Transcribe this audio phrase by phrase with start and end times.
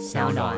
[0.00, 0.56] 小暖。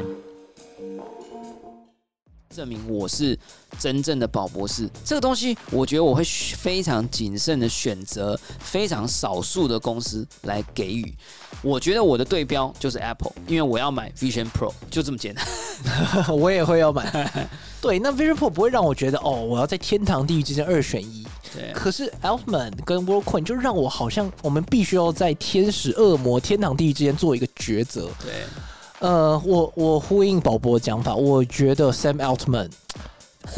[2.55, 3.37] 证明我是
[3.79, 11.13] 真正的宝博士，这个东西，我觉得我会非常谨慎的选择非常少数的公司来给予。
[11.61, 15.45] 我觉得我的对标就是 Apple，因为我要买 Vision Pro，就这么简单。
[16.37, 17.49] 我也会要买。
[17.81, 21.27] 对，那 Vision Pro 不会让我觉得哦，我要在天堂地狱之间二选一。
[21.53, 28.11] 对，可是 Altman 跟 Worldcoin 就让我好像我们必须要在天使、恶魔、天堂地狱之间做一个抉择。
[28.23, 28.45] 对。
[29.03, 32.71] 呃，我我呼应宝博的讲法，我觉得 Sam Altman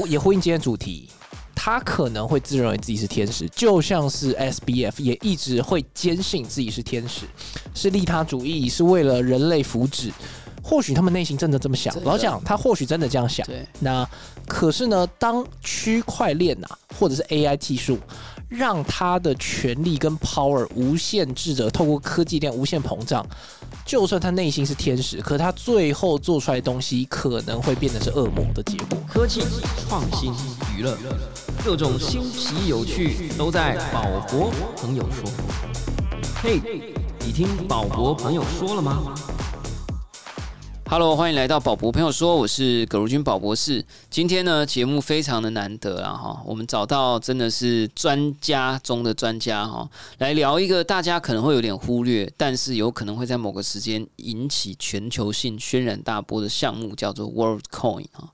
[0.06, 1.10] 也呼应今天主题，
[1.55, 7.27] 他可能会自认为自己是天使，就像是 SBF 也一直会坚信自己是天使，
[7.74, 10.10] 是利他主义，是为了人类福祉。
[10.62, 13.46] 或许他们内心真的这么想，老蒋他或许真的这样想。
[13.46, 14.09] 对，那
[14.46, 16.66] 可是呢，当区块链呐，
[16.98, 17.98] 或者是 AI 技术。
[18.46, 23.26] 让他的权力跟 power 无限制的透过科技链无限膨胀，
[23.84, 28.98] 就算他内心是天使，可他最后做出来的东西可能会变得是恶魔的结果。
[29.07, 29.43] 科技
[29.87, 30.32] 创新
[30.74, 30.96] 娱乐，
[31.63, 35.30] 各种新奇有趣都在宝博朋友说。
[36.43, 36.60] 嘿，
[37.21, 39.15] 你听宝博朋友说了吗
[40.87, 43.85] ？Hello，欢迎来到宝博朋友说，我是葛如君宝博士。
[44.10, 58.30] 今天呢，节目非常的难得啊哈，我们找到真的是专家中的专家哈，来聊一个大家可能会有点忽略，但是有可能会在某个时间引起全球性轩然大波的项目，叫做 WorldCoin 啊。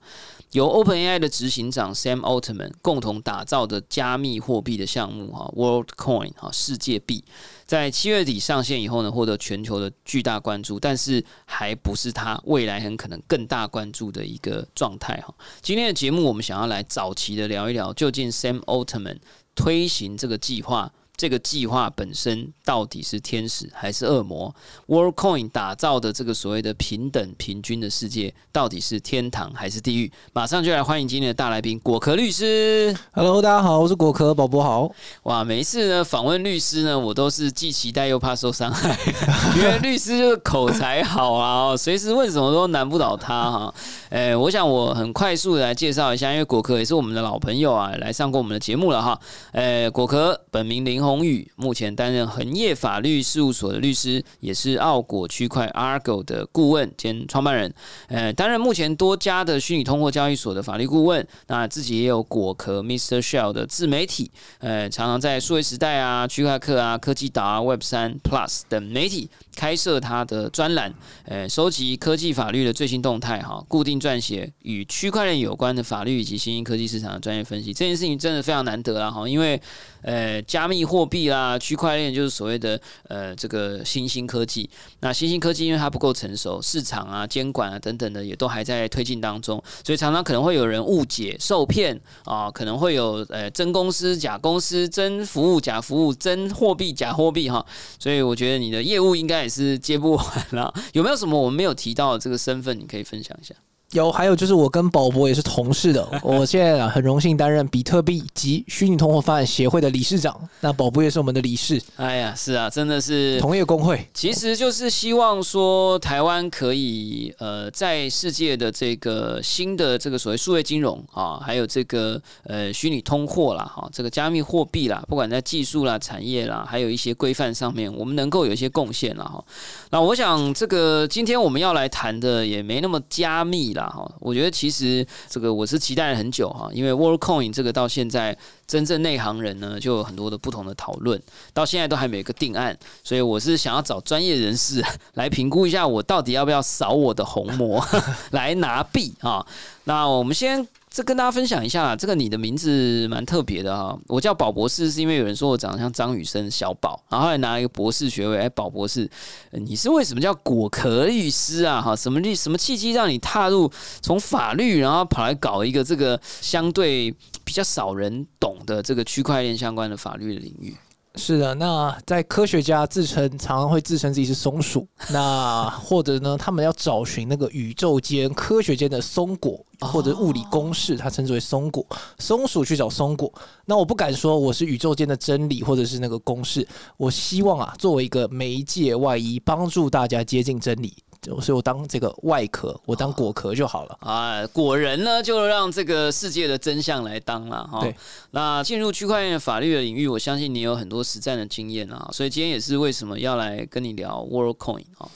[0.53, 7.23] 由 OpenAI 的执行长 Sam Altman 共同打造的加密货币的项目哈，WorldCoin 哈，世界币，
[7.71, 15.33] 在七月底上线以后呢，获得全球的巨大关注，但是还不是它未来很可能更大关注的一个状态哈。
[15.63, 19.19] 今天的节目，我们想要来早期的聊一聊，究竟 Sam Altman
[19.55, 20.93] 推行这个计划。
[21.21, 24.55] 这个计划本身到底是天使还是恶魔
[24.89, 30.11] ？Worldcoin 打造的这个所谓的平等平均的世界，到底是天堂还是地狱？
[30.33, 32.97] 马上就来欢迎今天的大来宾果壳律师。
[33.13, 34.91] Hello，大家好，我是果壳宝宝好。
[35.25, 38.98] 哇，每一次呢访问律师呢，我都是既期待又怕受伤害，
[39.59, 43.75] 因为律师就是口才好啊，随时问什么都难不倒他哈。
[44.09, 49.20] 诶，我想我很快速的来介绍一下，因为果壳也是我们的老朋友啊，来上过我们的节目了哈。
[49.53, 51.10] 诶，果壳本名林宏。
[51.11, 57.75] 宏宇目前担任恒业法律事务所的律师，也是澳果区块 Argo 的顾问兼创办人。
[58.07, 61.27] 呃，担任目前多家的虚拟通货交易所的法律顾问。
[61.48, 70.92] 那自己也有果壳 Mr Shell 的自媒体，呃，常常在数位时代啊、区块客啊、科技达、Web 三 Plus 等媒体开设他的专栏，
[71.24, 77.72] 呃，收集科技法律的最新动态，哈，固定撰写与区块链有关的法律以及新兴科技市场的专业分析。
[77.72, 79.61] 这件事情真的非常难得啊，哈，因为
[80.02, 84.68] 呃，加密货币啦，区块链就是所谓的呃这个新兴科技。
[85.00, 97.64] 那新兴科技因为它不够成熟，市场啊、监管啊等等的也都还在推进当中，所以常常可能会有人误解、受骗啊，可能会有呃真公司、假公司、真服务、假服务、真货币、假货币哈。
[97.98, 100.73] 所以我觉得你的业务应该也是接不完了。
[100.92, 103.55] 有没有什么我们没有提到的这个身份，你可以分享一下？
[103.92, 111.83] 有，还有就是我跟宝博也是同事的， 我现在啊很荣幸担任比特币及虚拟通货发展协会的理事长，那宝博也是我们的理事。
[111.96, 129.44] 哎呀，是啊，真的是同业工会，其实就是希望说台湾可以呃在世界的这个新的这个所谓数位金融啊，还有这个呃虚拟通货啦，哈，这个加密货币啦，不管在技术啦、产业啦，还有一些规范上面，我们能够有一些贡献了哈。
[129.90, 133.80] 那我想这个今天我们要来谈的也没那么加密了。
[133.88, 138.37] 哈，我觉得其实这个我是期待了很久哈，因为 WorldCoin 这个到现在
[138.67, 141.20] 真正内行人呢就有很多的不同的讨论，
[141.55, 147.85] 到现在都还没有个定案，所以我是想要找专业人士来评估一下，我到底要不要扫我的红魔
[148.32, 149.46] 来拿币啊？
[149.85, 150.67] 那我们先。
[150.90, 153.96] 这跟大家分享一下，这个你的名字蛮特别的哈。
[154.08, 158.37] 我叫宝博士，是因为有人说我长得像张雨生小宝，然后还拿一个博士学位。
[158.37, 159.08] 哎，宝博士，
[159.52, 161.81] 你是为什么叫果壳律师啊？
[161.81, 163.70] 哈，什么律什么契机让你踏入
[164.03, 170.75] 从法律，然后跑来搞一个这个相对比较少人懂的这个区块链相关的法律的领域？
[171.17, 181.85] 是的，那在科学家自称常常会自称自己是松鼠，那 或者呢，他们要找寻那个宇宙间科学间的松果或者物理公式，它称之为松果。
[182.21, 183.31] 松鼠去找松果，
[183.67, 186.67] 那我不敢说我是宇宙间的真理或者是那个公式，
[186.97, 190.95] 我希望啊，作为一个媒介外衣，帮助大家接近真理。
[191.22, 194.46] 所以我当这个外壳，我当果壳就好了啊。
[194.49, 197.81] 果仁呢，就让这个世界的真相来当了哈。
[197.81, 197.94] 对，
[198.31, 202.08] 那进入区块链法律的领域，我相信你有很多实战的经验啊。
[202.12, 205.08] 所以今天也是为什么要来跟你聊 WorldCoin 啊。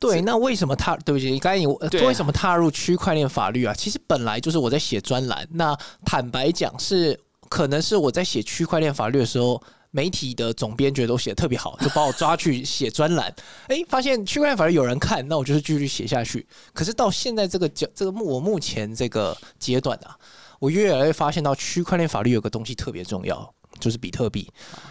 [0.00, 0.96] 对，那为什么踏？
[0.98, 1.66] 对不起，刚才你
[2.04, 3.72] 为什么踏入区块链法律啊？
[3.72, 5.48] 其实本来就是我在写专栏。
[5.52, 5.74] 那
[6.04, 7.18] 坦白讲，是
[7.48, 9.62] 可能是我在写区块链法律的时候，
[9.94, 13.32] 媒体的总编觉得我写的特别好，就把我抓去写专栏。
[13.68, 16.44] 哎，发现区块链法律有人看，那我就是继续写下去。
[16.72, 20.18] 可是到现在这个阶这个目我目前这个阶段啊，
[20.58, 23.54] 我越来越发现到区块链法律有个东西特别重要。
[23.80, 24.48] 就是比特币，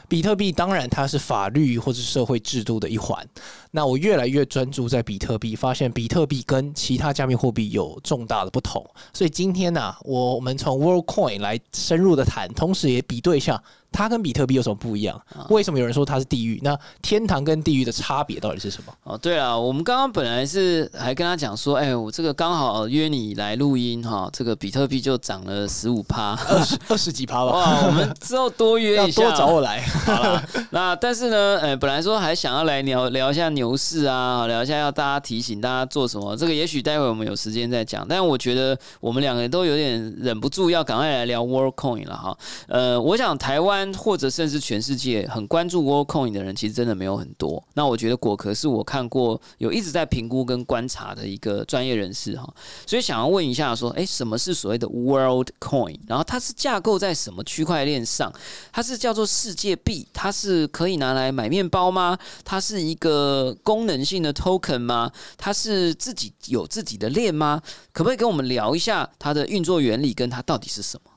[0.10, 3.26] 比特币当然它是法律或是社会制度的一环。
[3.72, 8.86] 那我越来越专注在比特币，发现比特币跟其他加密货币有重大的不同。
[9.14, 15.20] 所以今天呢、我们从 WorldCoin 来深入的谈，同时也比对一下它跟比特币有什么不一样。
[15.50, 16.60] 为什么有人说它是地狱？
[16.64, 18.94] 那天堂跟地狱的差别到底是什么？
[19.04, 29.82] 哦，对了，我们刚刚本来是还跟他讲说，哎，我这个刚好约你来录音哈，这个比特币就涨了十五趴，二十二十几趴吧，哇，我们之后多约要一下，多找我来。
[29.82, 38.06] 好啦， 那但是呢，呃，本来说还想要来聊聊一下牛市啊，聊一下要大家提醒大家做什么，这个也许待会我们有时间再讲。
[38.08, 42.38] 但我觉得我们两个人都有点忍不住要赶快来聊 WorldCoin 了哈。
[42.68, 47.62] 呃，我想台湾或者甚至全世界很关注 WorldCoin 的人，其实真的没有很多。
[47.74, 52.54] 那我觉得果壳是我看过有一直在评估跟观察的一个专业人士哈，
[52.86, 55.98] 所以想要问一下说，诶，什么是所谓的 WorldCoin？
[56.08, 58.32] 然后它是架构在什么区块链上？
[58.72, 62.18] 它是叫做世界币，它是可以拿来买面包吗？
[62.46, 65.12] 它是一个功能性的 token 吗？
[65.38, 67.62] 它是自己有自己的链吗？
[67.92, 71.12] 可不可以跟我们聊一下它的运作原理跟它到底是什么？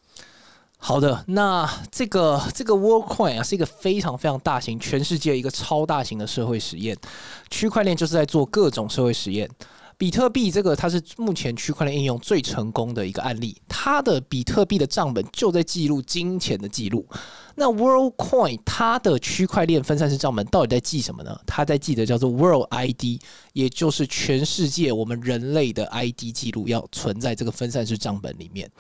[0.87, 6.97] 好的，那这个这个 WorldCoin 啊，是一个非常非常大型，全世界一个超大型的社会实验。
[7.51, 9.51] 区块链就是在做各种社会实验。
[9.99, 17.05] 比特币这个它是目前区块链应用最成功的一个案例，它的比特币的账本就在记录金钱的记录。
[17.59, 21.35] 那 WorldCoin 它的区块链分散式账本到底在记什么呢？
[21.47, 23.19] 它在记的叫做 World ID，
[23.55, 28.71] 也就是全世界我们人类的 ID 记录要存在这个分散式账本里面。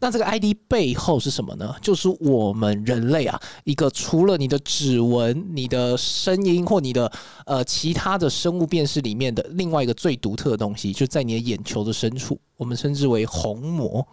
[0.00, 1.74] 那这个 ID 背后是什么呢？
[1.80, 7.10] 就是我们人类啊，一个除了你的指纹、你的声音或你的
[7.46, 14.04] 呃其他的生物辨识里面的另外一个最独特的东西，就在你的眼球的深处，我们称之为虹膜。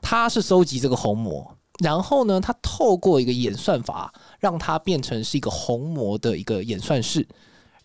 [0.00, 7.26] 它是收集这个虹膜，然后呢，它透过一个演算法，让它变成是一个虹膜的一个演算式，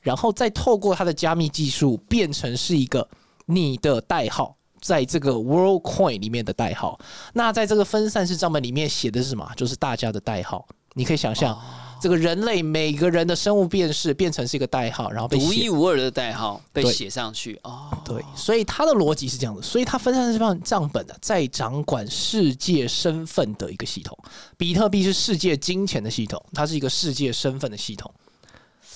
[0.01, 3.07] 然后再透过它的加密技术，变成是一个
[3.45, 4.56] 你的代号。
[4.81, 6.97] 在这个 WorldCoin 里面的代号，
[7.33, 9.45] 那在这个分散式账本里面写的是什么？
[9.57, 10.65] 就是大家的代号。
[10.94, 11.59] 你可以想象，
[12.01, 17.89] 这个人类每个人的生物辨识变成是一个代号，然后被独一无二的代号被写上去哦。
[18.05, 24.17] 对，所以它的逻辑是这样的，所以它分散式账账本啊，在掌管世界身份的一个系统。
[24.57, 28.11] 比特币是世界金钱的系统，它是一个世界身份的系统。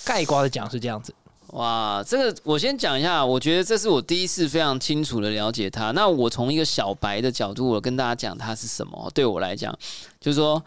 [0.05, 1.13] 概括的讲是这样子，
[1.51, 5.91] 哇，这个我先讲一下，我觉得这是我第一次非常清楚的了解它。
[5.91, 9.09] 那我从一个小白的角度，我跟大家讲它是什么。
[9.13, 9.73] 对我来讲，
[10.19, 10.61] 就是说，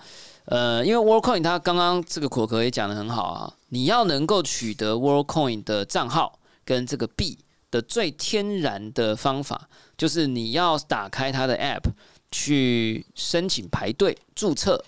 [0.46, 7.38] 呃，因为 WorldCoin 它刚刚这个果壳也讲的很好啊，你要能够取得 WorldCoin 的账号跟这个币
[7.70, 11.90] 的最天然的方法，就是你要打开它的 App
[12.30, 14.84] 去申请排队注册。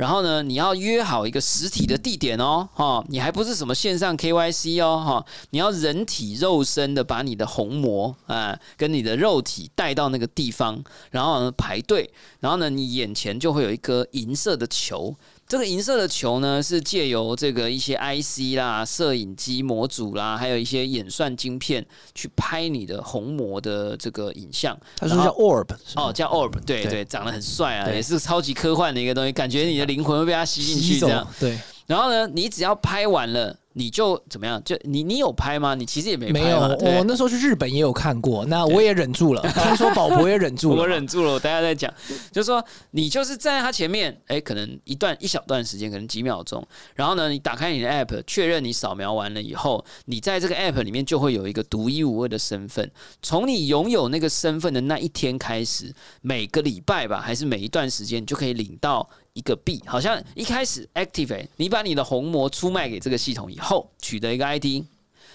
[0.00, 15.14] 然后呢，你要约好一个实体的地点哦，哈，你还不是什么线上 KYC 哦，哈，你要人体肉身的把你的虹膜啊、跟你的肉体带到那个地方，然后呢排队，然后呢你眼前就会有一颗银色的球，
[15.50, 24.78] 这个银色的球呢，是借由这个一些 IC 啦、摄影机模组啦，还有一些演算晶片去拍你的虹膜的这个影像。
[24.96, 25.66] 它是叫 Orb？
[25.96, 31.26] 哦，叫 Orb，对对对，长得很帅啊，也是超级科幻的一个东西，感觉你的灵魂会被它吸进去这样。
[31.40, 34.62] 对，然后呢，你只要拍完了，你就怎么样？
[34.64, 35.74] 就你你有拍吗？
[35.74, 39.42] 你其实也没没有，拍嘛，对不对我那时候去日本也有看过，那我也忍住了。
[39.54, 41.92] 听说宝博也忍住了，我忍住了，我等一下再讲。
[42.32, 46.66] 就是说，你就是站在他前面，哎，可能一段一小段时间，可能几秒钟。
[46.94, 52.90] 然后呢，你打开你的 app，确认你扫描完了以后，你在这个 app 里面就会有一个独一无二的身份。
[53.22, 59.08] 从你拥有那个身份的那一天开始，每个礼拜吧，还是每一段时间，你就可以领到。
[59.32, 64.84] 一个币，好像一开始 activate，你把你的虹膜出卖给这个系统以后，取得一个 ID，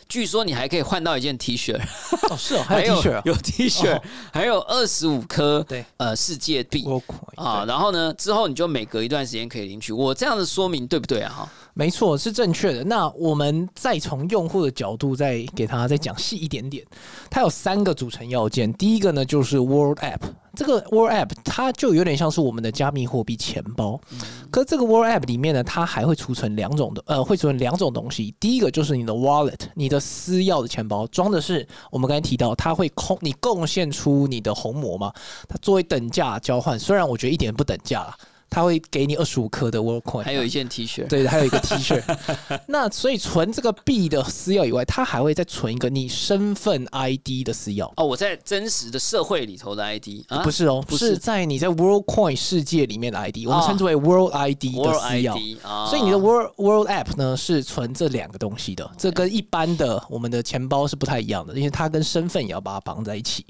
[0.08, 1.76] 据说你还可以换到一件 T 恤，
[2.30, 6.86] 哦，是哦， 还有 T 恤啊有 T 恤，哦还有二十五颗对呃世界币
[7.36, 9.92] 啊，然后呢之后你就每隔一段时间可以领取。
[9.92, 11.34] 我这样的说明对不对啊？
[11.34, 12.84] 哈，没错，是正确的。
[12.84, 16.86] 那我们再从用户的角度再给他再讲细一点点，
[17.32, 18.72] 它有三个组成要件。
[18.74, 20.20] 第一个呢就是 World App，
[20.56, 24.00] 这个 World App 它就有点像是我们的加密货币钱包，
[24.50, 28.34] 可是这个 World App 里面呢，它还会储存两种的，呃，会储存两种东西。
[28.40, 35.12] 第一个就是你的 Wallet，你的私钥的钱包，装的是我们刚才提到，它会空你贡献出你的红魔嘛，
[35.48, 38.16] 它作为等价交换，虽然我觉得一点不等价啦。
[38.50, 42.02] 他会给你二十五颗的 World Coin，还有一件 T 恤，对，还有一个 T 恤。
[42.68, 47.92] 那所以存这个币的私钥以外，他还会再存一个你身份 ID 的私钥。
[47.98, 55.34] 哦，我在真实的社会里头的 ID 啊，不是哦，不是在你在 World Coin 世界里面的 ID，我们称之为 World ID 的私钥。
[55.90, 63.46] 所以你的 World World App 呢是存这两个东西的，这跟一般的我们的钱包是不太一样的，因为它跟身份也要把它绑在一起。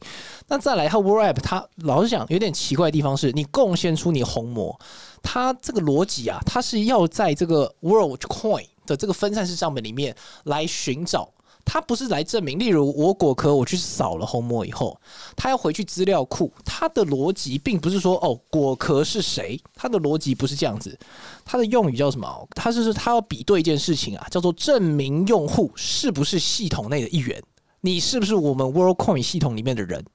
[0.48, 4.78] 那再来，它 World App 它老实讲有点奇怪的地方是，你贡献出你红魔。
[5.22, 11.34] 它这个逻辑啊，它是要在这个 World Coin 的这个分散式账本里面来寻找，
[11.66, 12.60] 它不是来证明。
[12.60, 15.00] 例如，我果壳我去扫了红魔以后，
[15.36, 20.98] 它要回去资料库，它的逻辑并不是说哦果壳是谁，它的逻辑不是这样子。
[21.44, 22.48] 它的用语叫什么？
[22.52, 27.42] 它就是它要比对一件事情啊，叫做证明用户是不是系统内的一员，
[27.82, 30.06] 你是不是我们 World Coin 系统里面的人？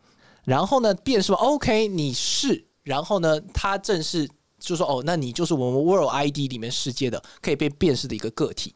[0.44, 4.28] 然后呢，辨识 OK，你是，然后呢，它正是。
[4.60, 8.72] 就说哦，那你就是我们 World ID 里面世界的可以被辨识的一个个体，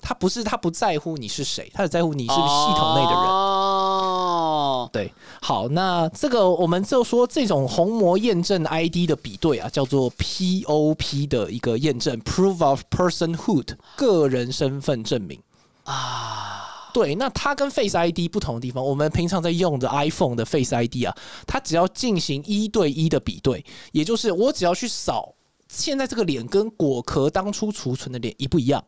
[0.00, 3.20] 他不是他不在乎你是谁，他只在乎你是不是系统内的人。
[3.20, 5.12] 哦，对，
[5.42, 15.40] 好，那这个我们就说这种虹膜验证 ID 的比对啊，叫做 POP 的一个验证，Proof of Personhood，个人身份证明
[15.84, 16.73] 啊。
[16.94, 21.14] 对，那它跟 Face ID 不同的地方，我们平常在用的 iPhone 的 Face ID 啊，
[21.46, 25.34] 它只要进行一对一的比对，也就是我只要去扫
[25.68, 28.82] 现在这个脸跟果壳当初储存的脸一不一样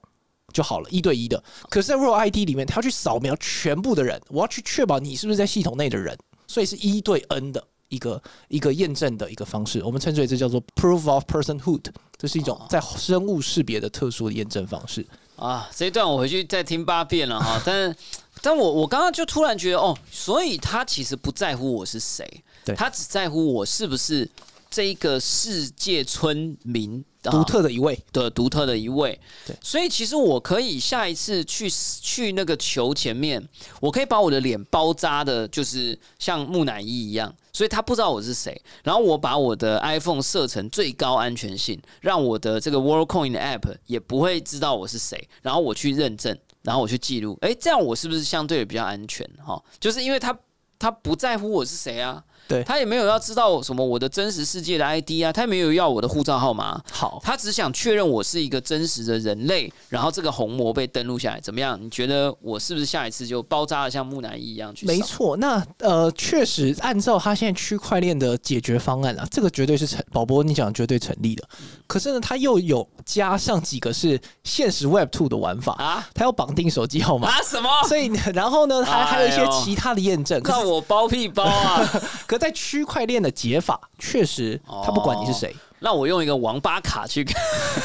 [0.53, 1.43] 就好了，一对一的。
[1.69, 11.87] 可是，在 Real ID 里面，它要去扫描全部的人，我要去确保你是不是在系统内的人，所以是一对 N 的一个一个验证的一个方式，我们称之为这叫做 Proof of Personhood，
[12.17, 15.05] 这是一种在生物识别的特殊的验证方式。
[15.37, 17.95] 啊，这一段我回去再听八遍了哈， 但，
[18.43, 22.43] 但我我刚刚就突然觉得哦，所以他其实不在乎我是谁，
[22.77, 24.29] 他只在乎我是不是
[24.71, 33.47] 这一个世界村民独特的一位的独特的一位，对，所以其实我可以下一次去去那个球前面，
[33.81, 37.35] 我可以把我的脸包扎的，就是像木乃伊一样。
[37.53, 49.27] 所以他不知道我是谁，然后我把我的 iPhone 设成最高安全性，让我的这个 WorldCoin 的 App 也不会知道我是谁，然后我去认证，然后我去记录，哎，这样我是不是相对比较安全？
[49.43, 50.39] 哈，就是因为他
[50.79, 52.23] 他不在乎我是谁啊。
[52.49, 56.81] 对他也没有要知道什么我的真实世界的 ID 啊，他也没有要我的护照号码。
[56.91, 61.79] 好，他只想确认我是一个真实的人类，然后这个红魔被登录下来，怎么样？
[61.81, 64.87] 你觉得我是不是下一次就包扎的像木乃伊一样去？
[64.87, 71.43] 没错，那呃，确实按照他现在区块链的解决方案啊，这个绝对是成宝博你讲绝对成立的。
[71.87, 77.43] 可是呢，他又有加上几个是现实 Web Two 的玩法啊，他要绑定手机号码啊？
[77.43, 77.69] 什么？
[77.89, 80.41] 所以然后呢，还还有一些其他的验证。
[80.45, 82.03] 那我包屁包啊！
[82.39, 85.55] 在区块链的解法，确实他不管你是谁。
[85.87, 87.25] 那我用一个王八卡去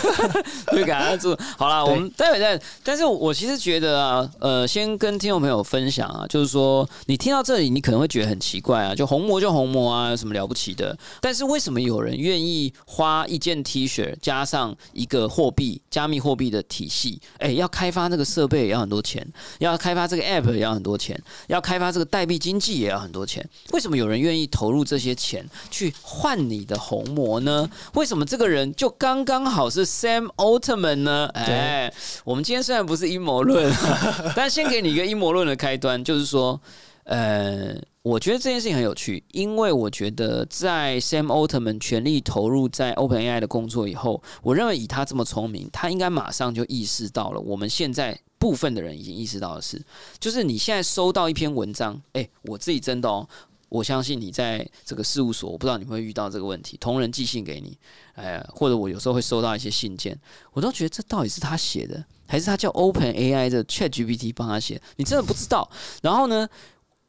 [0.73, 1.85] 去给他做好了。
[1.85, 10.97] 我们待会再，但是我其实觉得啊，呃，先跟听众朋友分享啊，就是说你听到这里，你可能会觉得很奇怪啊，就红魔就红魔啊，有什么了不起的？
[11.21, 17.21] 但是为什么有人愿意花一件 T 恤加上一个货币加密货币的体系？
[17.37, 19.23] 哎，要开发这个设备也要很多钱，
[19.59, 23.47] 要开发这个 App 也要很多钱，要开发这个代币经济也要很多钱。
[23.73, 27.69] 为什么有人愿意投入这些钱去换你的红魔呢？
[27.93, 31.29] 为什么这个人就刚刚好是 Sam Altman 呢？
[31.33, 31.93] 哎，
[32.23, 33.71] 我们今天虽然不是阴谋论，
[34.35, 36.59] 但先给你一个阴谋论的开端，就是说，
[37.03, 49.81] 呃，我觉得这件事情很有趣，因为我觉得在 Sam Altman 全力投入在 OpenAI 的工作以后，我认为以他这么聪明，他应该马上就意识到了我们现在部分的人已经意识到的是，
[50.17, 53.27] 就是你现在收到一篇文章，哎，我自己真的哦。
[53.71, 56.75] 我相信你在这个事务所，我不知道你会遇到这个问题。
[56.77, 57.77] 同仁寄信给你，
[58.15, 60.19] 哎，或者我有时候会收到一些信件，
[60.51, 64.81] 我都觉得这到底是他写的，还是他叫 Open AI 的 Chat GPT 帮他写？
[64.97, 65.71] 你真的不知道。
[66.01, 66.45] 然后呢？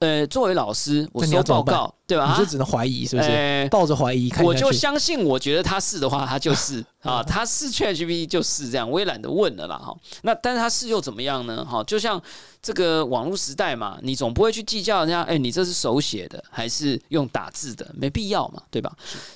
[0.03, 2.33] 呃，作为老师，我收报告，对吧？
[2.33, 3.69] 你就只能怀疑，是不是？
[3.71, 9.97] 抱着怀疑，我就相信，我觉得他是的话，他就是啊， 他是 ChatGPT 就是这样，我也懒得问了啦，哈。
[10.23, 11.65] 那但是他是又怎么样呢？
[11.65, 12.21] 哈，就像
[12.61, 17.89] 这个网络时代嘛，你总不会去计较人家，哎，你这是手写的还是用打字的？
[17.95, 18.93] 没必要嘛，对吧？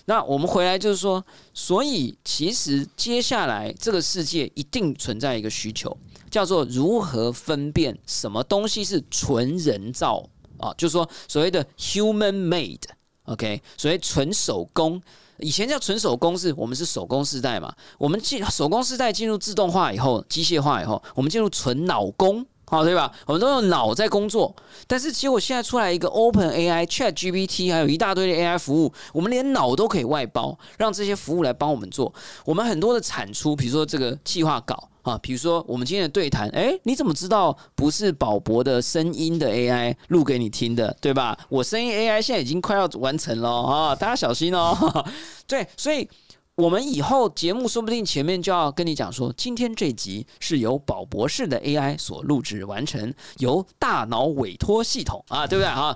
[0.06, 5.96] 那我们回来就是说，所以其实接下来这个世界一定存在一个需求，
[6.28, 10.28] 叫做如何分辨什么东西是纯人造。
[10.58, 12.82] 啊，就是说所谓的 human made
[13.24, 15.00] OK，所谓纯手工。
[15.38, 17.74] 以前叫纯手工，是我们是手工时代嘛？
[17.98, 22.46] 我们进手工时代进入自动化以后，机械化以后，我们进入纯脑工。
[22.68, 23.12] 好，对吧？
[23.26, 24.52] 我们都用脑在工作，
[24.88, 32.12] 但是结果现在出来一个 Open AI、Chat GPT，还有一大堆的 AI 服务，我们连脑都可以外包，让这些服务来帮我们做。
[32.44, 41.38] 我们很多的产出，比如说这个计划稿啊，比如说我们今天的对谈，哎，你怎么知道不是宝博的声音的 AI 录给你听的，对吧？
[41.48, 45.06] 我声音 AI 现在已经快要完成了啊，大家小心哦。
[45.46, 46.08] 对，所以。
[46.56, 55.94] 我们以后节目说不定前面就要跟你讲说，今天这集是由宝博士的 AI 所录制完成，由大脑委托系统啊，对不对啊？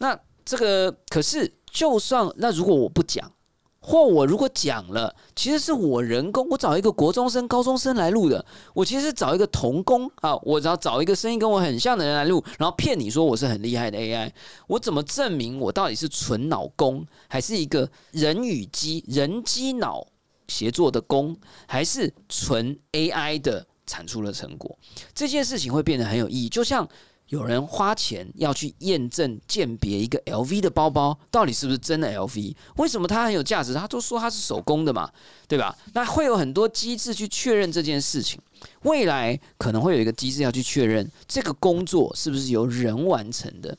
[0.00, 0.14] 那
[0.44, 3.32] 这个可是，就算那如果我不讲。
[3.84, 8.44] 或我如果讲了，其实是我人工，我找一个国中生、高中生来录的。
[8.72, 14.30] 我其实找一个童工啊，我只要找一个声音跟我很像的人来录，然后骗你说我是很厉害的 AI。
[14.68, 20.06] 我怎么证明我到底是纯脑工，还是一个人与机、人机脑
[20.46, 21.36] 协作的工，
[21.66, 24.78] 还是纯 AI 的产出的成果？
[25.12, 26.88] 这件事情会变得很有意义，就像。
[27.32, 32.54] 有人花钱要去验证鉴别一个 LV 的包包到底是不是真的 LV？
[32.76, 33.72] 为什么它很有价值？
[33.72, 35.10] 他都说它是手工的嘛，
[35.48, 35.74] 对吧？
[35.94, 38.38] 那会有很多机制去确认这件事情。
[38.82, 43.74] 未来可能会有一个机制要去确认这个工作是不是由人完成的。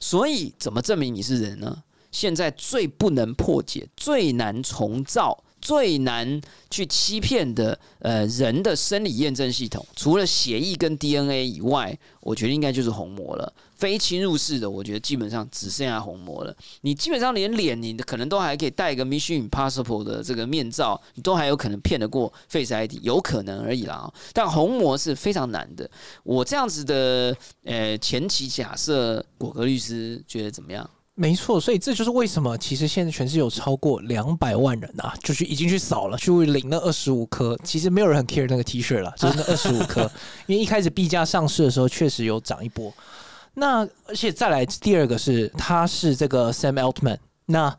[0.00, 1.82] 所以怎么证明你是人呢？
[2.10, 5.43] 现在最不能破解、最难重造。
[5.64, 13.50] 最难去欺骗的呃人的生理验证系统，除了血液跟 DNA 以外，我觉得应该就是虹膜了。
[13.76, 16.54] 非侵入式的，我觉得基本上只剩下虹膜了。
[16.82, 24.12] 你基本上连脸，你可能都还可以戴一个 Mission Impossible 的这个面罩，你都还有可能骗得过 Face ID，有可能而已啦。
[24.34, 25.90] 但虹膜是非常难的。
[26.22, 30.88] 我这样子的呃前期假设，果壳律师觉得怎么样？
[31.16, 37.56] 没错，所以这就是为什么其实现在全市有超过两百万人啊，就是已经去扫了，去领那二十五颗。
[37.62, 40.10] 其实没有人很 care 那个 T 恤了， 就是那二十五颗，
[40.46, 42.92] 因为一开始币价上市的时候确实有涨一波。
[43.54, 47.70] 那而且再来第二个是，他是这个 Sam Altman，那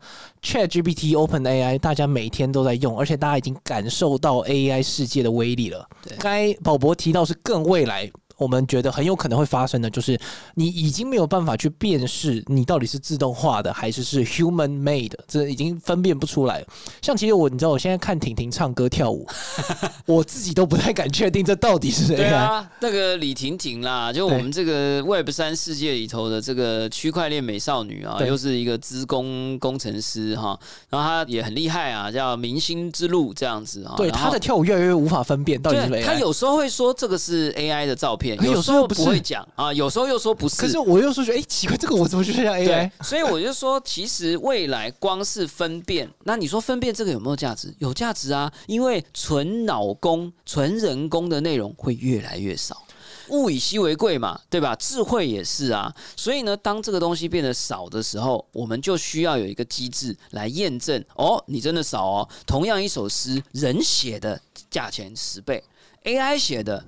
[0.42, 5.86] Chat GPT Open AI 大家每天都在用，而且大家已经感受到 AI 世界的威力了。
[6.18, 8.10] 该宝博提到是更未来。
[8.36, 10.18] 我们觉得很有可能会发生的，就是
[10.54, 16.62] 你已经没有办法去辨识你到底是自动化的还是是 human made，这已经分辨不出来。
[17.00, 19.26] 像其实我，你知道，我现在看婷婷唱歌跳舞，
[20.04, 22.16] 我自己都不太敢确定这到底是谁。
[22.16, 30.58] 对啊，那个李婷婷啦，就我们这个 Web 三世界里头的这个区块链美少女啊，又是一个资工工程师哈，
[30.90, 33.94] 然后她也很厉害啊，叫明星之路这样子啊。
[33.96, 36.02] 对，她的跳舞越来越无法分辨到底是谁。
[36.02, 38.25] 她有时候会说这个是 AI 的照片。
[38.34, 40.56] 有时候不会讲啊，有时候又说不是。
[40.56, 42.90] 可是我又说觉得，哎，奇怪，这个我怎么就像 AI？
[43.02, 47.74] 所以我就说，其实未来光是分辨，那你说分辨这个有没有价值？
[47.78, 52.82] 有价值啊，因为纯脑工、纯人工的内容会越来越少，
[53.28, 54.74] 物以稀为贵嘛，对吧？
[54.76, 55.94] 智慧也是啊。
[56.16, 61.04] 所以呢，当这个东西变得少的时候，我们就需要有一个机制来验证。
[61.16, 62.28] 哦，你真的少哦。
[62.46, 65.62] 同样一首诗，人写的价钱十倍
[66.04, 66.84] ，AI 写的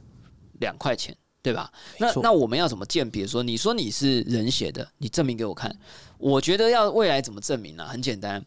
[0.60, 1.16] 两块钱。
[1.40, 1.70] 对吧？
[1.98, 3.26] 那那我们要怎么鉴别？
[3.26, 5.74] 说你说你是人写的，你证明给我看。
[6.18, 7.86] 我觉得要未来怎么证明呢？
[7.86, 8.44] 很简单，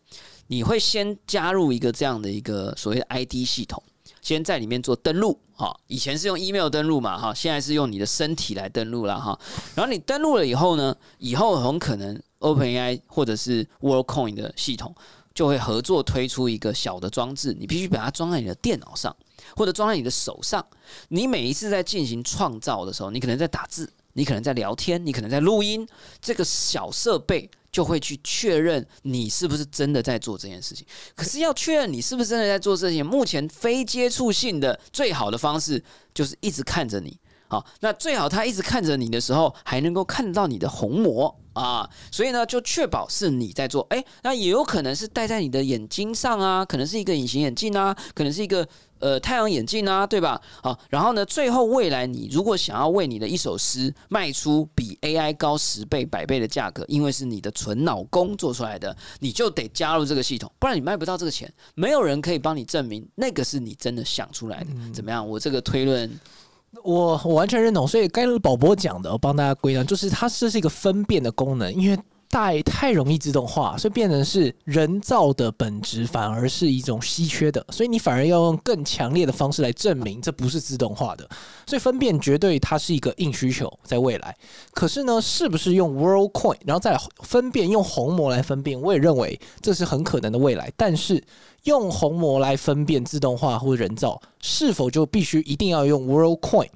[0.48, 3.82] 你会先加入一个这样的一个所谓的 ID 系统，
[4.22, 5.40] 先在里面做登录。
[5.54, 9.40] 哈，以前是用 email 登录嘛，哈，现在是用你的身体来登录了哈。
[9.76, 14.94] 然后你登录了以后呢，以后很可能 OpenAI 或者是 WorldCoin 的系统
[15.34, 19.16] 就会合作推出一个小的装置，你必须把它装在你的电脑上。
[19.56, 20.66] 或者装在你的手上，
[21.10, 25.86] 你每一次在进行创造的时候，你可能在打字，你可能在聊天，你可能在录音，
[26.22, 30.86] 这个小设备就会去确认你是不是真的在做这件事情。
[31.16, 37.20] 可是要确认你是不是真的在做这件，目前非接触性的最好的方式就是一直看着你。
[37.48, 43.86] 好，那最好他一直看着你的时候，还能够看到你的虹膜啊，所以呢，就确保是你在做。
[43.90, 48.66] 哎，那也有可能是戴在你的眼睛上啊，可能是一个隐形眼镜啊，可能是一个
[49.00, 50.42] 呃太阳眼镜啊，对吧？
[50.64, 61.52] 好，然后呢，最后未来你如果想要为你的一首诗卖出比 AI 高十倍、百倍的价格，因为是你的纯脑工做出来的，你就得加入这个系统，不然你卖不到这个钱。
[61.76, 64.68] 没有人可以帮你证明那个是你真的想出来的。
[64.94, 65.28] 怎么样？
[65.28, 66.10] 我这个推论。
[66.84, 81.30] 我我完全认同，所以该宝博讲的，我帮大家归纳，就是它这是一个分辨的功能，因为带太容易自动化，所以变成是人造的本质反而是一种稀缺的，所以你反而要用更强烈的方式来证明这不是自动化的。
[81.68, 84.34] 所以分辨绝对它是一个硬需求，在未来。
[84.74, 88.82] 可是呢，是不是用 World Coin，然后再分辨用虹膜来分辨？
[88.82, 90.72] 我也认为这是很可能的未来。
[90.78, 91.22] 但是
[91.64, 96.68] 用虹膜来分辨自动化或人造，是否就必须一定要用 World Coin？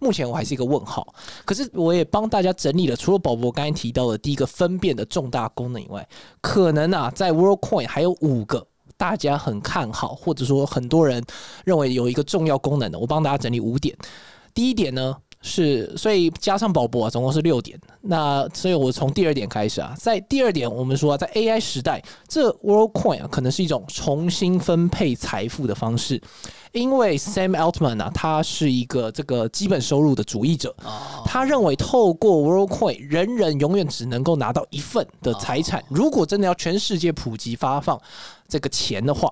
[0.00, 1.14] 目前我还是一个问号。
[1.44, 6.06] 可是我也帮大家整理了，除了宝宝刚才提到的第一个分辨的重大功能以外，
[6.40, 11.24] 可能啊，在 World Coin 还有五个大家很看好，或者说很多人
[11.64, 13.96] 认为有一个重要功能的，我帮大家整理五点。
[14.52, 17.78] 第一点呢是，所以加上宝博啊，总共是六点。
[18.00, 26.20] 那所以我从第二点开始啊，在第二点，我们说在 AI 时代，这 World Coin，可能是一种重新分配财富的方式。
[26.72, 30.74] 因为 Sam Altman 啊，他是一个这个基本收入的主义者，
[31.26, 35.84] 他认为透过 World Coin，人人永远只能够拿到一份的财产。
[35.88, 38.00] 如果真的要全世界普及发放
[38.48, 39.30] 这个钱的话，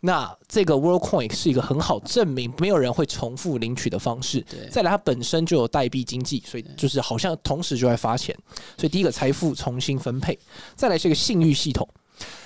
[0.00, 4.42] 那这个 World Coin 是一个很好证明没有人会重复领取的方式。
[4.70, 8.34] 再来，它本身就有代币经济，所以就是好像同时就在发钱。
[8.78, 10.38] 所以第一个财富重新分配，
[10.74, 11.86] 再来是一个信誉系统。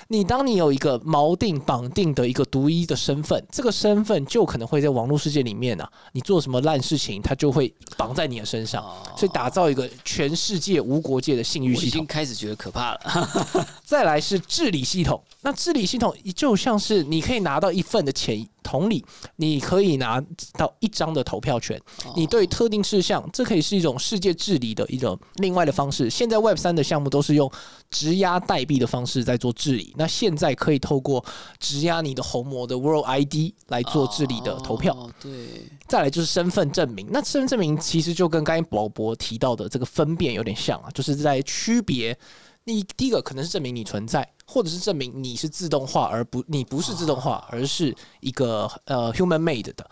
[0.07, 8.83] 你当你有一个锚定绑定的一个独一的身份，这个身份就可能会在网络世界里面啊，你做什么烂事情，它就会绑在你的身上，
[9.17, 11.87] 所以打造一个全世界无国界的信誉系统。
[11.87, 12.99] 已经开始觉得可怕了。
[13.83, 18.47] 再来是治理系统，那治理系统就像是你可以拿到一份的钱。
[18.63, 19.03] 同理，
[19.35, 21.79] 你可以拿到一张的投票权，
[22.15, 26.09] 你对特定事项，这可以是一种世界治理的一种另外的方式。
[26.09, 27.51] 现在 Web 三的项目都是用
[27.91, 31.23] 质押代币的方式在做治理，那现在可以透过
[31.59, 35.09] 质押你的红魔的 World ID 来做治理的投票。
[35.21, 42.17] 对，再来就是身份证明，那身份证明其实就跟刚才宝博提到的这个分辨有点像啊，就是在区别。
[42.65, 49.89] 你第一个可能是证明你存在，或者是证明你是自动化，而不你不是自动化，而是一个呃 human made 的。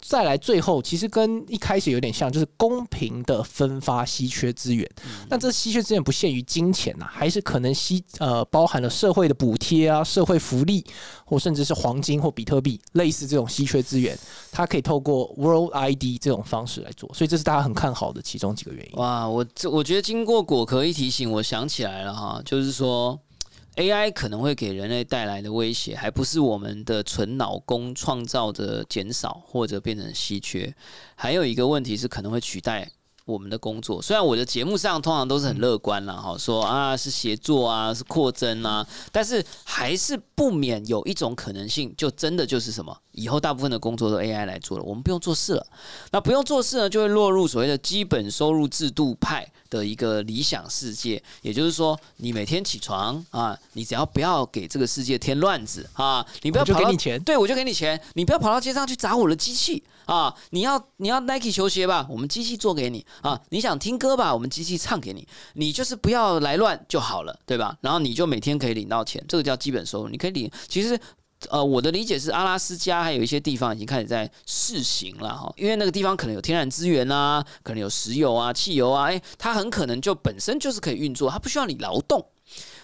[0.00, 4.88] 再来，最后其实跟一开始有点像，就是公平的分发稀缺资源。
[5.28, 10.84] 那这稀缺资源不限于金钱呐，还是可能稀呃包含了社会的补贴啊、社会福利，
[11.24, 14.18] 或甚至是黄金或比特币，类似这种稀缺资源，
[14.50, 17.08] 它可以透过 World ID 这种方式来做。
[17.14, 18.92] 所以这是大家很看好的其中几个原因。
[18.98, 23.20] 哇，我这我觉得经过果壳一提醒，我想起来了哈，就是说。
[23.80, 30.74] AI 可能会给人类带来的威胁，还不是我们的纯脑工创造的减少或者变成稀缺，
[31.14, 32.90] 还有一个问题是可能会取代。
[33.30, 45.66] 我们的工作，虽然我的节目上通常都是很乐观了哈，说啊是协作啊是扩增啊，但是还是不免有一种可能性，就真的就是什么，以后大部分的工作都 AI 来做了，我们不用做事了。
[46.10, 51.22] 那不用做事呢，就会落入所谓的基本收入制度派的一个理想世界。
[51.42, 59.82] 也就是说，你每天起床啊，你只要不要给这个世界添乱子啊，你不要跑给你钱，对我就给你钱，你不要跑到街上去砸我的机器。
[60.10, 63.40] 啊，你要你要 Nike 球鞋吧，我们机器做给你啊。
[63.50, 65.24] 你想听歌吧，我们机器唱给你。
[65.54, 67.78] 你就是不要来乱就好了，对吧？
[67.80, 70.08] 然后你就每天可以领到钱，这个叫基本收入。
[70.08, 70.50] 你可以领。
[70.66, 70.98] 其实，
[71.48, 82.26] 呃，我的理解是，阿拉斯加还有一些地方已经开始在试行了哈，因为那个地方可能有天然资源啊，可能有石油啊、汽油啊，诶，它很可能就本身就是可以运作，它不需要你劳动。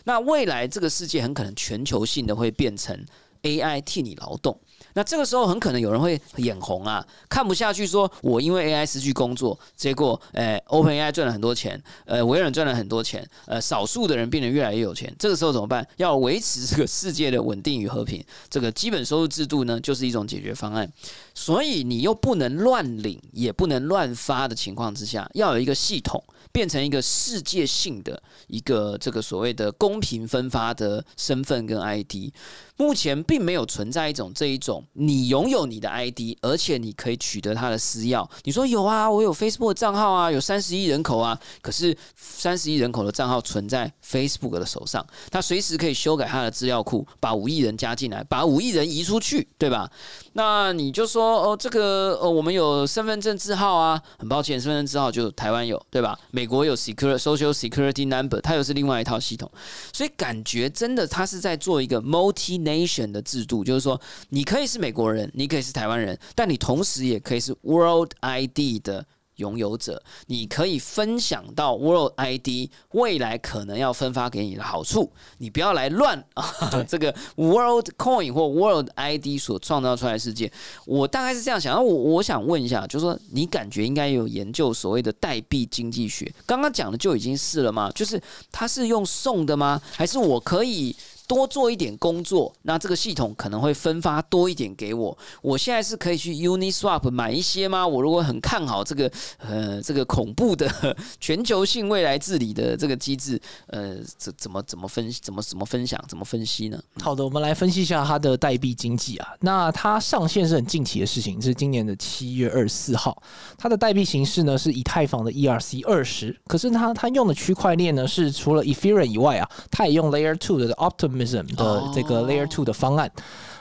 [0.04, 2.96] 那未来这个世界很可能全球性的会变成
[3.42, 4.60] AI 替你劳动。
[4.96, 15.86] 那这个时候很可能有人会眼红啊，看不下去，说我因为 AI 失去工作，结果，呃，OpenAI 赚了很多钱，呃，微软赚了很多钱，呃，少数的人变得越来越有钱，这个时候怎么办？
[15.98, 20.90] 要维持这个世界的稳定与和平，这个基本收入制度呢，就是一种解决方案。
[21.34, 26.24] 所以你又不能乱领，也不能乱发的情况之下，要有一个系统，
[26.56, 32.32] 变成一个世界性的一个这个所谓的公平分发的身份跟 ID。
[32.78, 38.26] 目前并没有存在一种这一种，你拥有你的 ID，而且你可以取得它的私钥。
[38.44, 49.90] 你说有啊，我有 Facebook 账号啊，有三十亿人口啊，可是三十亿人口的账号存在 Facebook 的手上，他随时可以修改他的资料库，把五亿人加进来，把五亿人移出去，对吧？
[50.34, 56.18] 那你就说哦，这个呃，我们有身份证字号啊，很抱歉，身份证字号就台湾有，对吧？
[56.30, 59.50] 美美国有 security Social Security Number，它又是另外一套系统，
[59.92, 69.04] 所以感觉真的它是在做一个 multi nation 的制度，就是说你可以是美国人，你可以是台湾人，但你同时也可以是 World ID 的
[69.36, 76.84] 拥有者，你可以分享到 World ID 未来可能要分发给你的好处，你不要来乱 啊！
[76.88, 80.50] 这个 World Coin 或 World ID 所创造出来的世界，
[80.84, 81.72] 我大概是这样想。
[81.72, 87.90] 然后我我想问一下，就是说你感觉应该有研究所谓的代币经济学，刚刚讲的就已经是了吗？
[87.94, 88.20] 就是
[88.50, 89.80] 它是用送的吗？
[89.92, 90.94] 还是我可以？
[91.26, 95.16] 多做一点工作，那这个系统可能会分发多一点给我。
[95.42, 97.84] 我现在是可以去 Uniswap 买一些吗？
[97.84, 106.80] 我如果很看好这个呃这个恐怖的全球性未来治理的这个机制，呃，怎怎么怎么分怎么怎么分享怎么分析呢？
[107.02, 109.34] 好的，我们来分析一下它的代币经济啊。
[109.40, 113.20] 那它上线是很近期的事情，是今年的七月二十四号。
[113.58, 121.15] 它的代币形式呢是以太坊的 ERC 二十，可是它它用的区块链呢是除了 Ethereum 以外啊，它也用 Layer Two 的 Optim。
[121.56, 123.10] 的这个 Layer Two 的方案，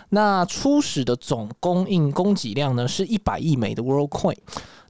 [0.10, 4.38] 那初始的总供应供给量呢是一百亿枚的 World Coin。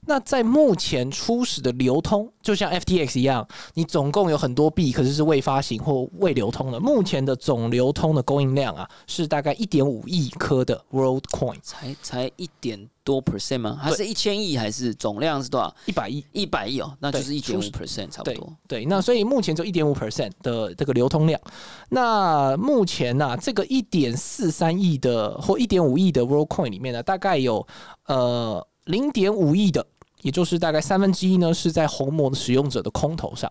[0.06, 6.78] 那在目前初始的流通，就像 FTX 一样，你总共有很多币，可是是未发行或未流通的。
[6.78, 13.78] 目前的总流通的供应量啊，是大概一点五亿颗的 World Coin，才才一点多 percent 吗？
[13.82, 14.56] 还是一千亿？
[14.56, 15.74] 还是总量是多少？
[15.86, 18.52] 一百亿，一百亿哦，那就是一点五 percent 差不多。
[18.68, 21.40] 对，那所以目前就一点五 percent 的这个流通量。
[21.88, 27.66] 那目前呢，这个一点四三亿的或一点五亿的 World Coin 里面呢，大概有
[28.06, 29.84] 呃零点五亿的。
[30.22, 33.50] 也就是大概三分之一呢，是在红魔的使用者的空头上。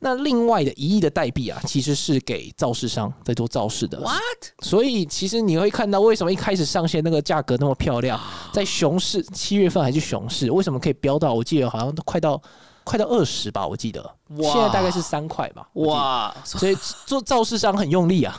[0.00, 3.98] 那另外的一亿的代币啊，其实是给造势商在做造势的。
[4.00, 4.22] What？
[4.60, 8.20] 所以其实你会看到，为什么一开始上线那个价格那么漂亮，
[8.52, 11.34] 在熊市七月份还是熊市，为什么可以飙到？
[11.34, 12.40] 我记得好像都快到
[12.84, 14.00] 快到二十吧，我记得。
[14.36, 15.68] 现在大概是三块吧。
[15.74, 16.34] 哇！
[16.44, 18.38] 所以做造势商很用力啊。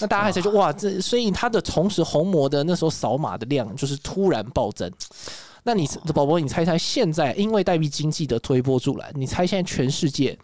[0.00, 4.90] 那大家还在说哇，这所以它的同时红魔的那时候扫码的量就是突然暴增。
[5.66, 10.38] 那你宝宝，你猜猜现在因为代币经济的推波助澜，你猜现在全世界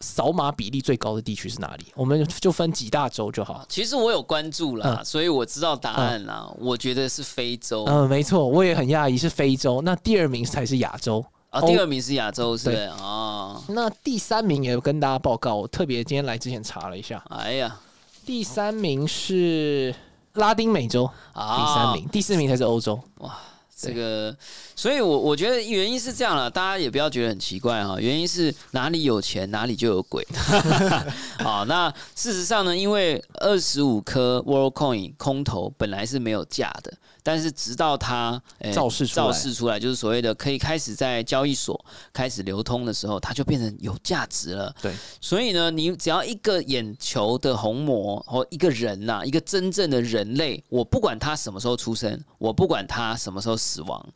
[0.00, 1.86] 扫码比例最高的地区是哪里？
[1.94, 3.64] 我们就分几大洲就好。
[3.68, 6.52] 其实我有关注了，所以我知道答案啦。
[6.58, 7.84] 我觉得是非洲。
[7.84, 9.80] 嗯，没错，我也很讶异是非洲。
[9.82, 13.62] 那第二名才是亚洲啊，第二名是亚洲，是啊。
[13.68, 17.22] 那第三名也跟大家报告，我特别今天来之前查了一下。
[17.28, 17.78] 哎呀，
[18.26, 19.94] 第三名是
[20.32, 23.00] 拉丁美洲啊，第三名，第四名才是欧洲。
[23.18, 23.38] 哇。
[23.80, 24.36] 这个，
[24.76, 27.98] 所以，我我觉得原因是这样了，大家也不要觉得很奇怪哈。
[27.98, 30.26] 原因是哪里有钱哪里就有鬼。
[31.40, 36.92] 好，那事实上呢，因为二十五颗 World Coin 空头本来是没有价的。
[37.22, 38.40] 但是直到它
[38.72, 44.74] 造势造势出来，就是所谓的可以开始在交易所开始流通的时候，它就变成有价值了。
[44.80, 54.06] 对，所以呢，你只要一个眼球的虹膜或一个人呐，一个真正的人类，我不管他什么时候出生，我不管他什么时候死亡，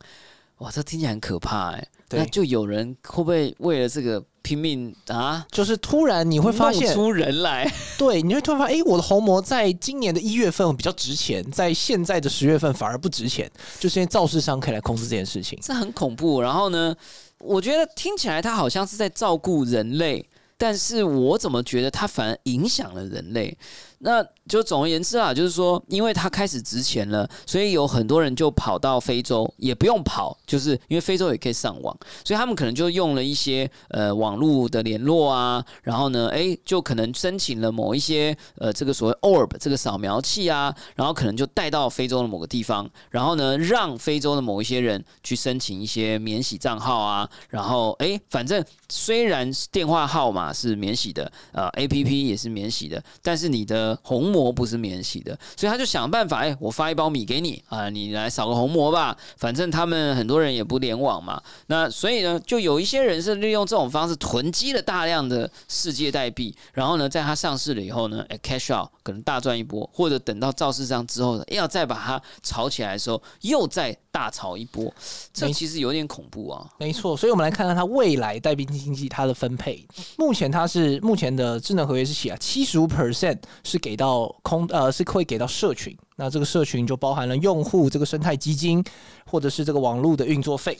[0.57, 1.87] 哇，这听起来很可怕哎。
[2.09, 4.23] 那就有人会不会为了这个？
[4.45, 5.43] 拼命啊！
[5.49, 16.39] 就是突然你会发现出人来， 对，你会突然发现，哎，我的红魔在今年的一月份比较值钱，在现在的十月份反而不值钱，就是因为造势商可以来控制这件事情，这很恐怖。
[16.39, 16.95] 然后呢，
[17.39, 20.23] 我觉得听起来他好像是在照顾人类，
[20.57, 23.57] 但是我怎么觉得他反而影响了人类？
[23.99, 59.15] 那就总而言之啊，就是说，因为它开始值钱了，所以有很多人就跑到非洲，也不用跑，就是因为非洲也可以上网，所以他们可能就用了一些呃网络的联络啊，然后呢，哎，就可能申请了某一些呃这个所谓 orb 这个扫描器啊，然后可能就带到非洲的某个地方，然后呢，让非洲的某一些人去申请一些免洗账号啊，然后哎，反正虽然电话号码是免洗的，呃，APP 也是免洗的，但是你的红魔不是免洗的，所以他就想办法，哎，我发一包米给你啊，你来扫个红魔吧。
[59.37, 74.93] 反正他们很多人也不联网嘛，那所以呢，就有一些人是利用这种方式囤积了大量的世界代币，然后呢，在它上市了以后呢，哎，cash out 可能大赚一波，或者等到造市上之后呢，要再把它炒起来的时候，又再大炒一波，
[75.33, 76.67] 这其实有点恐怖啊。
[76.77, 79.85] 没错，所以我们来看看它未来代币经济它的分配。
[80.17, 83.74] 目前它是目前的智能合约是写啊，七十五 percent 是。
[83.75, 85.95] 是给到空呃，是会给到社群。
[86.15, 88.81] 那这个社群就包含了用户这个生态基金，
[89.29, 90.77] 或者是这个网络的运作费。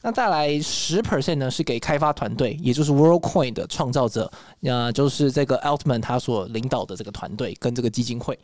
[0.00, 8.38] 那再来十 percent 呢，是给开发团队，也就是 WorldCoin 的创造者，那就是这个 Altman 他所领导的这个团队跟这个基金会。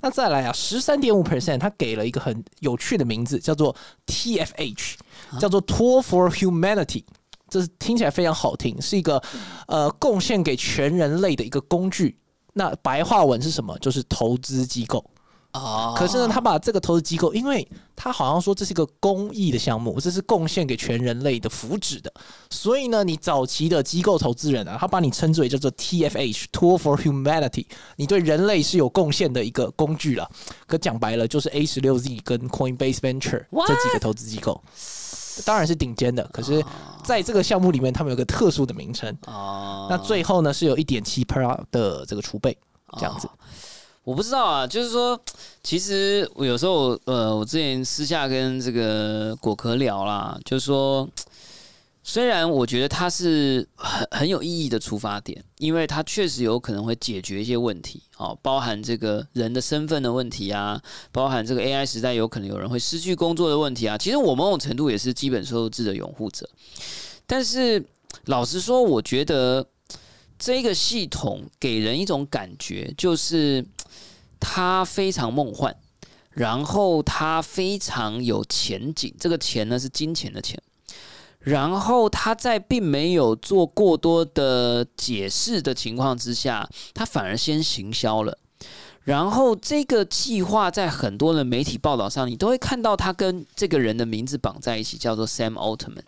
[0.00, 4.94] 那再来啊，十三点五 percent，他给了一个很有趣的名字，叫做 TFH，
[5.38, 7.04] 叫做 Tool for Humanity。
[7.50, 9.22] 这是听起来非常好听，是一个
[9.66, 12.16] 呃贡献给全人类的一个工具。
[12.54, 13.78] 那白话文是什么？
[13.78, 15.04] 就是投资机构。
[15.52, 22.12] 哦可是呢，他把这个投资机构，因为他好像说这是一个公益的项目，这是贡献给全人类的福祉的，
[22.50, 30.30] 所以呢，你早期的机构投资人啊，他把你称之为叫做 TFH Tool for Humanity，你对人类是有贡献的一个工具了。
[30.68, 34.62] 可讲白了，就是 A 十六 Z 跟 Coinbase Venture 这几个投资机构，
[35.42, 36.22] 当然是顶尖的。
[36.32, 36.64] 可是
[37.04, 39.16] 在这个项目里面，他们有个特殊的名称。
[39.26, 42.56] 哦，那最后呢，是有一点七 per 的这个储备，
[42.98, 43.26] 这样子。
[43.26, 43.30] 哦
[44.02, 45.16] 我不知道啊，就是说，
[45.62, 51.06] 其实我有时候，呃，我之前私下跟这个果壳聊啦，就是说，
[52.12, 63.96] 虽然我觉得它是很很有意义的出发点，因为它确实有可能会解决一些问题，哦，包含这个人的身份的问题啊，包含这个 AI 时代有可能有人会失去工作的问题啊。
[63.96, 66.50] 其实我某种程度也是基本收入制的拥护者，
[67.28, 67.86] 但是
[68.24, 69.64] 老实说，我觉得
[70.36, 73.64] 这个系统给人一种感觉，就是
[74.40, 75.72] 它非常梦幻，
[76.30, 79.14] 然后它非常有前景。
[79.16, 80.60] 这个钱呢是金钱的钱，
[81.40, 88.38] 然后他在并没有做过多的解释的情况之下，他反而先行销了。
[89.04, 96.02] 然后这个计划在很多的媒体报道上，你都会看到他跟这个人的名字绑在一起，叫做 Sam Altman。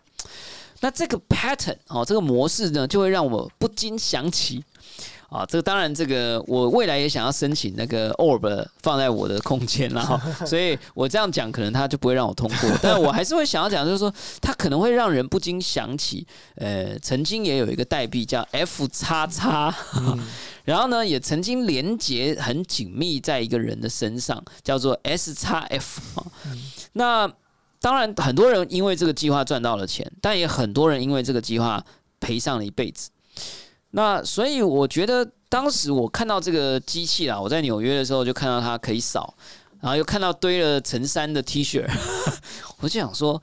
[0.81, 4.63] 那这个 pattern 哦，这个模式呢，就会让我不禁想起
[5.33, 19.75] 啊，这个当然，这个我未来也想要申请那个 Orb 放在我的空间然后， 所以我这样讲可能他就不会让我通过，但我还是会想要讲，就是说它可能会让人不禁想起，呃，曾经也有一个代币叫 F 叉叉，
[20.65, 26.27] 然后呢，也曾经连接很紧密在一个人的身上，叫做 S 叉 F 啊，
[26.93, 27.33] 那。
[27.85, 31.85] 当然，很多人因为这个计划赚到了钱，但也很多人因为这个计划
[32.21, 33.11] 赔上了一辈子。
[33.93, 39.35] 那所以我觉得，当时我看到这个机器啦，我在纽约的时候就看到它可以扫，
[39.81, 41.87] 然后又看到堆了成山的 T 恤，
[42.81, 43.41] 我就想说，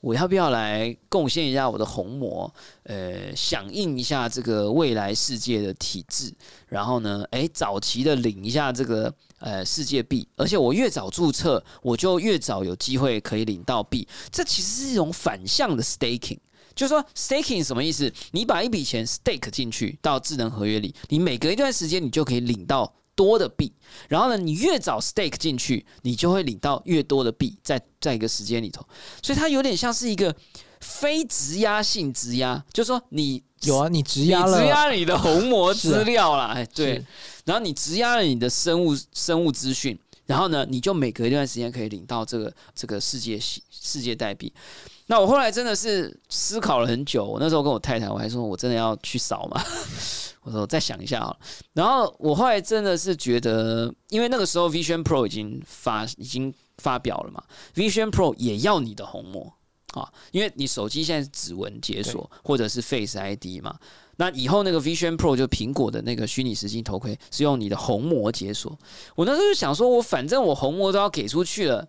[0.00, 2.52] 我要不要来贡献一下我的虹膜，
[2.84, 6.32] 呃，响应一下这个未来世界的体制，
[6.68, 9.12] 然后呢，诶，早期的领一下这个。
[9.40, 14.06] 呃，世界币，而且我越早注册，我就越早有机会可以领到币。
[14.30, 16.36] 这其实是一种反向的 staking，
[16.80, 18.10] 就是说 staking 什么意思？
[18.30, 23.70] 你把一笔钱 stake 进去到智能合约里，你每隔一段时间你就可以领到多的币。
[24.08, 28.82] 然后呢，你越早 stake 进去，你就会领到越多的币，在在一个时间里头。
[29.22, 30.34] 所以它有点像是一个
[30.80, 37.04] 非质押性质押，就是说你有啊，你质押了，质押你的虹膜资料啦，哎，对，
[37.44, 44.50] 然后你质押了你的生物生物资讯，然后呢，你就每隔一段时间可以领到这个这个世界系世界代币。
[45.10, 49.60] 那我后来真的是思考了很久，我那时候跟我太太，我还说我真的要去扫嘛，
[50.42, 51.38] 我说我再想一下好了。
[51.72, 57.42] 然后我后来真的是觉得，因为那个时候 Vision Pro 已经发已经发表了嘛
[57.74, 59.52] ，Vision Pro 也要你的虹膜。
[59.94, 63.76] 啊，因为你手机现在是指纹解锁或者是 Face ID 嘛，
[64.18, 68.78] 那以后那个 Vision Pro 就苹果的那个虚拟实境头盔是用你的虹膜解锁。
[69.16, 71.84] 我那时候就想说，我反正我虹膜都要给出去了，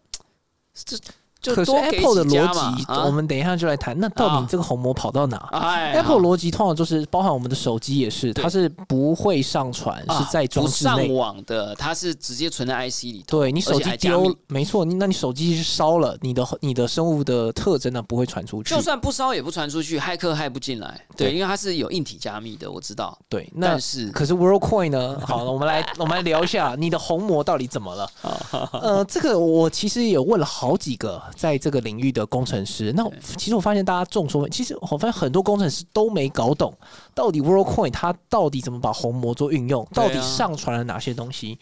[0.73, 0.97] 这
[1.41, 3.97] 就可是 Apple 的逻辑，啊我们等一下就来谈。
[3.99, 5.37] 那到啊底这个红魔跑到哪？
[5.51, 11.11] 哎 Apple 好逻辑通常就是包含我们的手机也是，它是不会上传，啊是在装置内。
[11.11, 13.39] 网的，它是直接存在 IC 里头。
[13.39, 18.81] 对你手机丢没错，那你手机是烧了，你的你的生物的特征呢不会传出去就。
[18.81, 20.99] 算不烧也不传出去，骇客骇不进来。
[21.15, 23.17] 对，对因为它是有硬体加密的，我知道。
[23.29, 25.19] 对，那但是可是 WorldCoin 呢？
[25.25, 28.09] 好了，我们来我们来聊一下你的红魔到底怎么了？
[28.73, 32.91] 呃，这个我其实也问了好几个在这个领域的工程师。
[32.93, 33.03] 那
[33.37, 36.73] 其实我发现大家众说纷，其实我发现很多工程师都没搞懂
[37.13, 41.57] 到底 WorldCoin 它到底怎么把虹膜做运用，到底上传了哪些东西。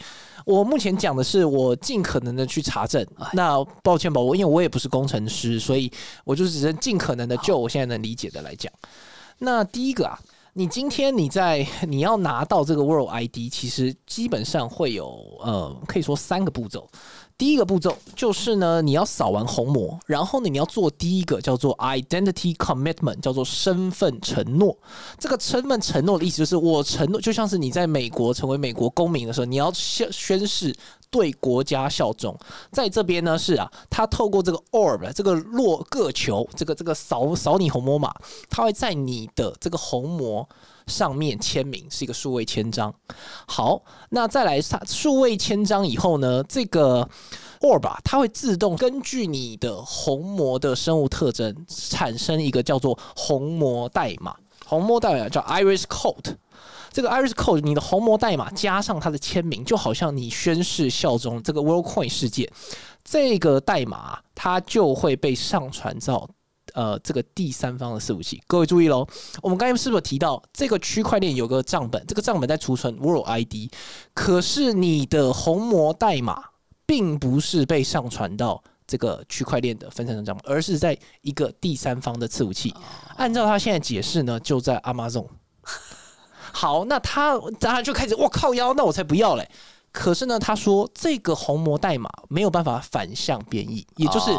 [0.46, 3.06] 我目前讲的是我尽可能的去查证。
[3.18, 5.92] 哎那抱歉吧，我因为我也不是工程师，所以
[6.24, 8.72] 我就只能尽可能的就我现在能理解的来讲。
[9.40, 10.20] 那第一个啊，
[10.60, 16.86] 你今天你在你要拿到这个 World ID，其实基本上会有呃，可以说三个步骤。
[17.38, 24.78] 第一个步骤就是呢，你要扫完虹膜，然后呢，你要做第一个叫做 identity commitment，叫做身份承诺。
[25.18, 30.76] 这个身份承诺的意思就是，我承诺，就像是你在美国成为美国公民的时候，你要宣宣誓
[31.12, 32.38] 对国家效忠。
[32.72, 38.14] 在这边呢是啊，它透过这个 orb 这个落个球，这个这个扫扫你虹膜码，
[38.50, 40.48] 它会在你的这个虹膜
[40.88, 42.94] 上面签名，是一个数位签章。
[43.48, 47.08] 好，那再来它数位签章以后呢，这个
[47.62, 56.36] orb 啊，它会自动根据你的虹膜的生物特征产生一个叫做虹膜代码，虹膜代码叫 iris code。
[56.92, 62.52] 这个 Iris Code 你的虹膜代码加上它的签名，就好像你宣誓效忠这个 WorldCoin 世界，
[63.04, 66.30] 这个代码它就会被上传到。
[66.76, 69.06] 呃，这个第三方的伺服器，各位注意喽。
[69.42, 72.06] 我们刚才是不是有提到这个区块链有个账本？
[72.06, 73.74] 这个账本在储存 World ID，
[74.14, 76.40] 可是你的虹膜代码
[76.86, 82.72] 并不是被上传到这个区块链的分散式账本，而是在一个第三方的伺服器。
[83.18, 85.26] 按照他现在解释呢，就在 Amazon。
[86.52, 89.50] 好，那他当然就开始，我靠腰，那我才不要嘞。
[89.92, 94.30] 可是呢，他说这个虹膜代码没有办法反向编译，也就是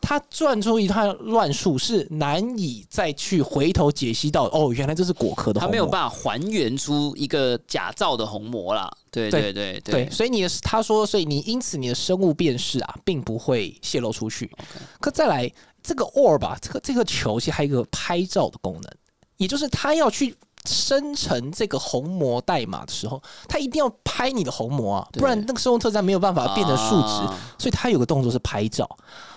[0.00, 5.60] 他转出一段乱数是难以再去回头解析到哦，原来这是果壳的。
[5.60, 8.90] 他没有办法还原出一个假造的虹膜啦。
[9.12, 14.50] 对对对对，所以你的他说，所以你因此你的生物辨识啊，并不会泄露出去。
[14.98, 15.48] 可再来
[15.80, 18.92] 这个 or 吧，这个这个球其实还有一个拍照的功能，
[19.36, 20.34] 也就是他要去。
[20.68, 27.08] 生成这个虹膜代码的时候，它一定要拍你的虹膜啊，不然那个生物特征没有办法变成数值。
[27.58, 28.88] 所以它有个动作是拍照。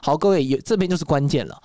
[0.01, 1.61] 好，各位，有这边就是关键了。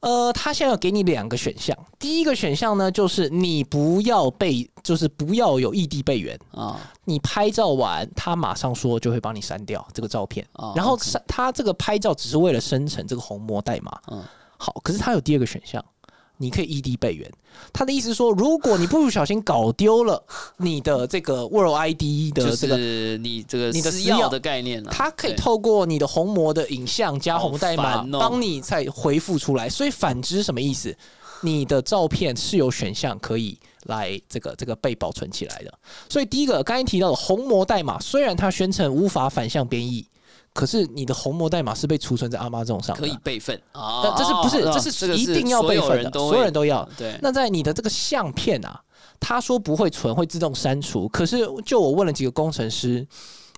[0.00, 1.76] 呃，他现在要给你两个选项。
[1.98, 6.78] 第一个选项呢，就是你不要被，就是不要有异地备援啊。
[7.06, 10.46] 你拍照完，他马上说就会帮你删掉这个照片。
[10.76, 13.98] 然后删，他这个拍照只是为了生成这个虹膜代码。
[14.12, 14.22] 嗯，
[14.58, 15.82] 好，可是他有第二个选项。
[16.38, 17.30] 你可以异地备援，
[17.72, 20.22] 他的意思说，如果你不小心搞丢了
[20.58, 22.76] 你的这个 World ID 的这个
[23.16, 29.68] 你这个你的私钥的概念，它可以透过你的虹膜的影像加虹代码帮你再回复出来。
[29.68, 30.94] 所以反之什么意思？
[31.42, 35.72] 你的照片是有选项可以来这个这个被保存起来的。
[36.08, 40.06] 所以第一个刚才提到的虹膜代码，虽然它宣称无法反向编译。
[40.56, 44.14] 可是你的虹膜代码是被储存在阿妈这种上，可以备份啊？
[44.16, 44.62] 这是不是？
[44.72, 46.88] 这是一定要备份的，所有人都要。
[46.96, 47.16] 对。
[47.20, 48.80] 那在你的这个相片啊，
[49.20, 51.06] 他说不会存，会自动删除。
[51.10, 53.06] 可是就我问了几个工程师，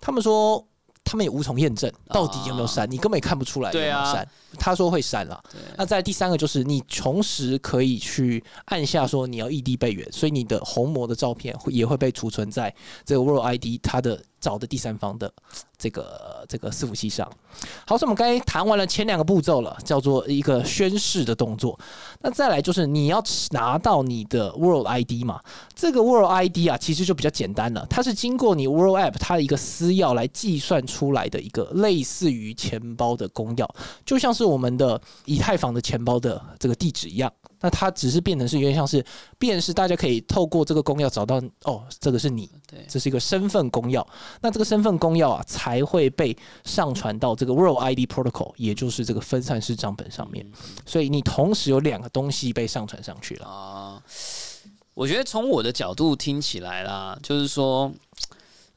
[0.00, 0.62] 他们说
[1.04, 4.28] 他们也无从验证到底有没有删，你根本也看不出来有没有删。
[4.58, 5.40] 他说会删了。
[5.76, 12.74] 那在第三个就是你同时可以去按下说你要异地备援，所以你的虹膜的照片会也会被储存在
[13.04, 15.32] 这个 World ID 它的找的第三方的。
[15.78, 17.30] 这个这个伺服器上，
[17.86, 21.78] 好，所以我们刚才谈完了前两个步骤了，叫做一个宣誓的动作。
[22.20, 23.22] 那再来就是你要
[23.52, 25.40] 拿到你的 World ID 嘛？
[25.76, 33.64] 这个 World ID 啊，其实就比较简单了，它是经过你 World App 它的一个私钥来计算出来的一个类似于钱包的公钥，
[34.04, 37.32] 就像是我们的以太坊的钱包的这个地址一样。
[37.60, 39.04] 那它只是变成是有点像是
[39.38, 44.06] 辨识，大家可以透过这个公钥找到哦，这个是你，对，这是一个身份公钥。
[44.40, 50.46] 那这个身份公钥啊，才会被上传到这个 World ID Protocol，也就是这个分散式账本上面。
[50.86, 54.02] 所以你同时有两个东西被上传上去了啊。
[54.94, 57.92] 我觉得从我的角度听起来啦，就是说。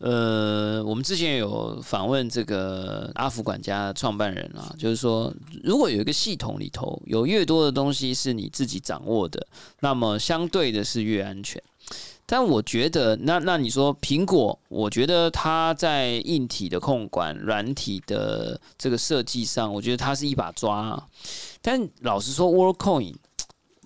[0.01, 5.31] 呃，我们之前有访问这个阿福管家创办人啊，就是说，
[5.63, 9.45] 如果有一个系统里头有越多的东西是你自己掌握的，
[9.79, 11.61] 那么相对的是越安全。
[12.25, 20.77] 但我觉得，那那你说苹果，我觉得它在硬体的控管、软体的这个设计上，我觉得它是一把抓。
[20.77, 21.07] 啊
[21.61, 23.15] 但老实说，WorldCoin。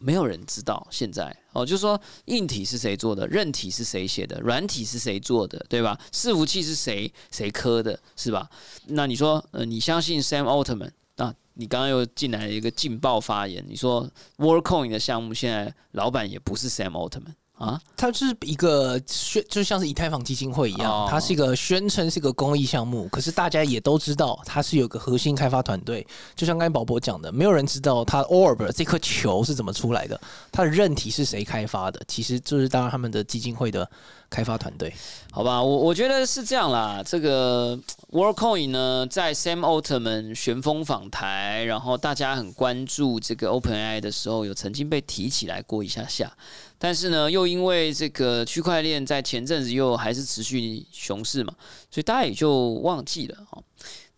[0.01, 5.97] 没有人知道现在哦，就是说硬体是谁做的，韧体是谁写的，软体是谁做的，对吧？
[6.11, 8.49] 伺服器是谁谁磕的，是吧？
[8.87, 10.91] 那你说，呃，你相信 Sam Altman？
[11.15, 17.33] 那你刚刚又进来了一个劲爆发言，你说 WorldCoin 的项目现在老板也不是 Sam Altman。
[17.57, 26.05] 啊，它是一个宣，就像是以太坊基金会一样，它是一个宣称是一个公益项目，可是大家也都知道它是有个核心开发团队。
[26.35, 30.19] 就像刚才宝博讲的，没有人知道它 Orb 这颗球是怎么出来的，
[30.51, 33.89] 它的韧体是谁开发的，其实就是当然他们的基金会的
[34.29, 34.93] 开发团队。
[35.31, 37.01] 好吧，我我觉得是这样啦。
[37.05, 37.79] 这个
[38.11, 46.31] WorldCoin 呢，在 Sam Altman 旋风访台，然后大家很关注这个 OpenAI 的时候，有曾经被提起来过一下下。
[46.77, 51.53] 但是呢，又因为这个区块链在前阵子又还是持续熊市嘛，
[51.89, 53.63] 所以大家也就忘记了哦。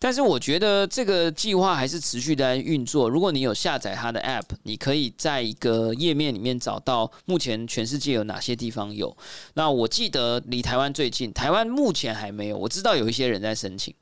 [0.00, 3.08] 但是我觉得这个计划还是持续在运作。
[3.08, 9.16] 如果你有下载它的 App，你可以在一个页面里面找到目前全世界有哪些地方有。
[9.54, 12.56] 那我记得离台湾最近，台湾目前还没有。
[12.56, 13.92] 我知道有一些人在申请。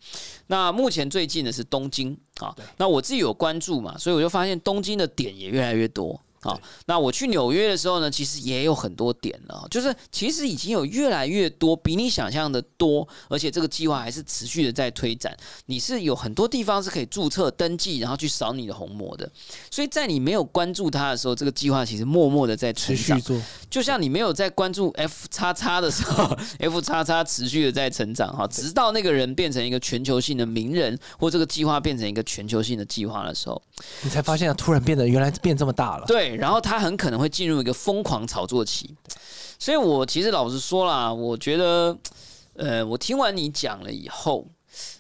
[0.48, 2.54] 那目前最近的是东京啊。
[2.76, 6.20] 那我自己有关注嘛，所以我就发现东京的点也越来越多。
[6.41, 15.37] 好对，那我去纽约的时候呢，其实也有很多点了，就是其实已经有越来越多，比你想象的多，而且这个计划还是持续的在推展。
[15.66, 19.28] 你是有很多地方是可以注册登记，然后去扫你的虹膜的。
[19.70, 22.72] 所以在你没有关注它的时候，这个计划其实默默的在。
[22.76, 26.24] 持续做，就像你没有在关注 F 叉叉的时候，
[26.61, 33.61] F 叉叉持续的在成长哈，直到那个人变成一个全球性的名人，或这个计划变成一个全球性的计划的时候，
[34.03, 36.05] 你才发现突然变得原来变这么大了。
[36.07, 38.95] 对，然后他很可能会进入一个疯狂炒作期。
[39.59, 41.97] 所以我其实老实说啦，我觉得，
[42.55, 44.47] 呃，我听完你讲了以后，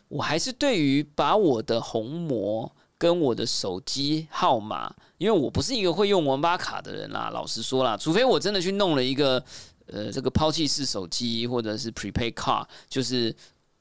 [0.08, 9.42] 我还是对于把我的虹膜跟我的手机号码，因为我不是一个会用文巴卡的人啦，老实说啦，除非我真的去弄了一个
[9.88, 13.34] 呃这个抛弃式手机或者是 prepaid card，就是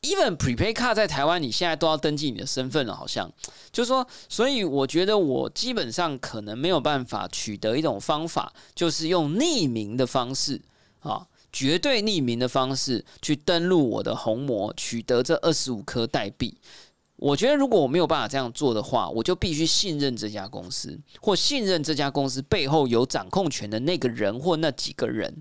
[0.05, 3.31] even prepaid card 在台湾你现在都要登记你的身份了，好像
[3.71, 10.61] 就是说，所以我觉得我基本上可能没有办法取得一种方法，就是用匿名的方式
[10.99, 11.27] 啊。
[11.51, 16.57] 绝对匿名的方式去登录我的红魔，取得这二十五颗代币。
[17.15, 25.33] 我觉得如果我没有办法这样做的话，我就必须信任这家公司，或信任这家公司背后有掌控权的那个人或那几个人。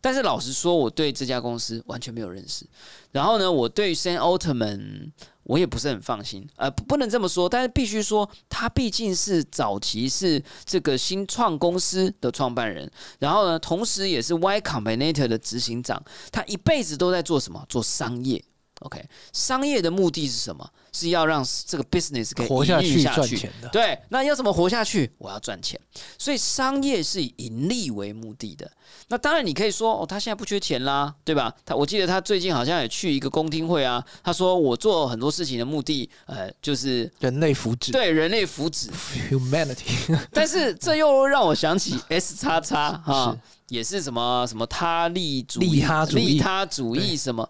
[0.00, 2.66] 但是老实说，我对这家公司完全没有认识。
[3.12, 5.10] 然后呢，我对 Sam Altman
[5.42, 12.90] 我也不是很放心，呃，不不能这么说，但是必须说，他毕竟是早期是这个新创公司的创办人，
[13.20, 17.64] 然后呢，同时也是 Y Combinator 的执行长，他一辈子都在做什么？
[17.68, 18.42] 做商业。
[18.86, 20.68] OK，商业的目的是什么？
[20.92, 23.68] 是要让这个 business 可以活下去赚钱的。
[23.68, 25.10] 对，那要怎么活下去？
[25.18, 25.78] 我要赚钱，
[26.16, 28.70] 所以商业是以盈利为目的的。
[29.08, 31.52] 那当然，你可以说哦，他现在不缺钱啦，对吧？
[31.66, 38.88] 他我记得他最近好像也去一个公听会啊，他说我做很多事情的目的，呃，就是人类福祉对人类福祉。
[39.30, 43.36] ，humanity， 但是这又让我想起 S 叉叉 哈，
[43.68, 47.46] 也是什么什么他利主义、利他主义利他主义什么，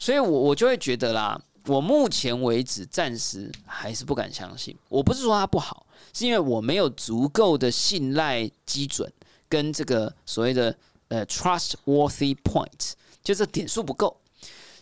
[0.00, 4.76] 所以我我就会觉得啦，我目前为止暂时还是不敢相信。
[4.88, 9.12] 我不是说它不好，是因为我没有足够的信赖基准
[9.46, 10.74] 跟这个所谓的
[11.08, 14.16] 呃 trustworthy point，就这点数不够。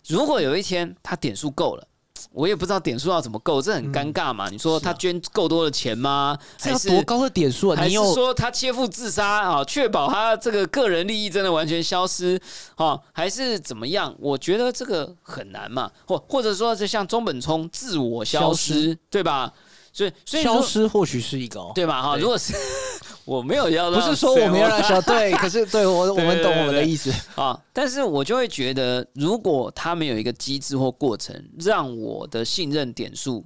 [0.07, 1.85] 如果有一天它点数够了。
[2.31, 4.49] 我也不知道点数要怎么够，这很尴尬嘛？
[4.49, 6.37] 你说他捐够多的钱吗？
[6.57, 7.75] 这还是多高的点数啊？
[7.75, 9.63] 还是你有说他切腹自杀啊？
[9.65, 12.39] 确保他这个个人利益真的完全消失
[12.75, 12.99] 啊？
[13.11, 14.15] 还是怎么样？
[14.19, 19.53] 我觉得这个很难嘛，或或者说，就像中本聪自我消消失，对吧？
[19.99, 22.01] 所以，所以消失或许是一个哦，对吧？
[22.01, 22.53] 哈，如果是
[23.25, 27.13] 我没有要不是说我们要让谁小对，可是对我我们懂我们的意思。
[27.35, 33.45] 啊，但是我就会觉得，如果他们有一个机制或过程，让我的信任点数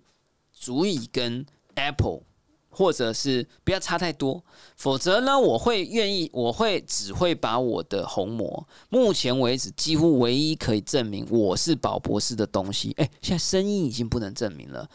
[0.53, 1.45] 足以跟
[1.75, 2.21] Apple
[2.73, 4.43] 或者是不要差太多，
[4.75, 14.89] 否则呢，我会愿意，我会只会把我的虹膜，目前为止几乎唯一可以证明我是宝博士的东西，哎，现在声音已经不能证明了，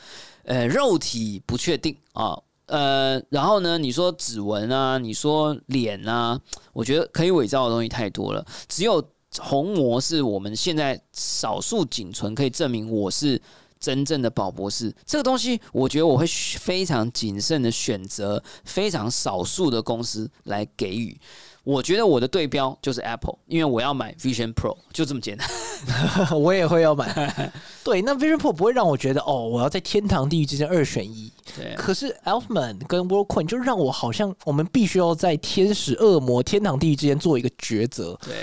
[0.44, 2.38] 呃，肉体不确定啊。
[2.66, 3.78] 呃，然后呢？
[3.78, 6.38] 你说指纹啊，你说脸啊，
[6.74, 8.44] 我觉得可以伪造的东西太多了。
[8.68, 9.02] 只有
[9.38, 13.40] 虹膜是我们现在少数仅存可以证明我是
[13.80, 14.94] 真正的宝博士。
[15.06, 21.18] 这个东西，我觉得我会非常谨慎的选择非常少数的公司来给予。
[21.64, 25.46] 我觉得我的对标就是 Apple，因为我要买 Vision Pro，就这么简单。
[26.34, 27.52] 我也会要买。
[27.84, 31.30] 对，那 Vision Pro 不会让我觉得哦，我要在天堂地狱之间二选一。
[31.54, 38.18] 对，可是 Altman 跟 WorldCoin 就让我好像我们必须要在天使、恶魔、天堂地狱之间做一个抉择。
[38.24, 38.34] 对，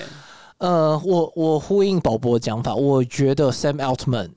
[0.60, 4.35] 呃，我我呼应宝博的讲法，我觉得 Sam Altman 呼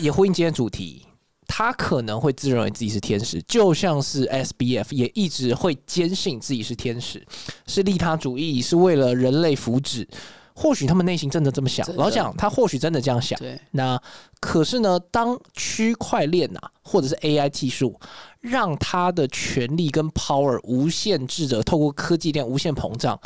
[0.00, 1.06] 也呼应今天主题，
[1.46, 7.26] 他可能会自认为自己是天使，就像是 SBF 也一直会坚信自己是天使，
[7.66, 10.06] 是利他主义，是为了人类福祉。
[10.52, 13.38] 或许他们内心真的这么想，老蒋，他或许真的这样想。
[13.70, 13.98] 那
[14.40, 17.98] 可是呢，当区块链呐，或者是 AI 技术，
[18.40, 23.18] 让他的权力跟 power 无限制的透过科技链无限膨胀，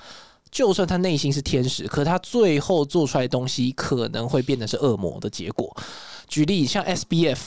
[0.49, 5.77] 就算他内心是天使，可他最后做出来的东西可能会变得是恶魔的结果。
[6.35, 7.39] 举例像 SBF。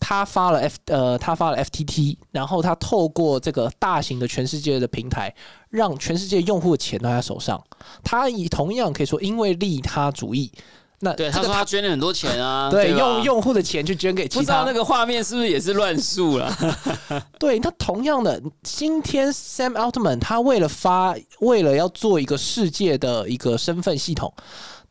[0.00, 5.34] 他发了 F 呃，他发了 FTT，然后他透过这个大型的全世界的平台，
[5.70, 7.62] 让全世界用户的钱都在他手上。
[8.02, 10.52] 他以同样可以说，因为利他主义，
[10.98, 16.54] 那对，他说他捐了很多钱啊， 对吧用用户的钱去捐给其他不知道那个画面是不是也是乱数了？
[17.38, 24.30] 对，那同样的，今天 Sam Altman 他为了发，为了要做一个世界的一个身份系统，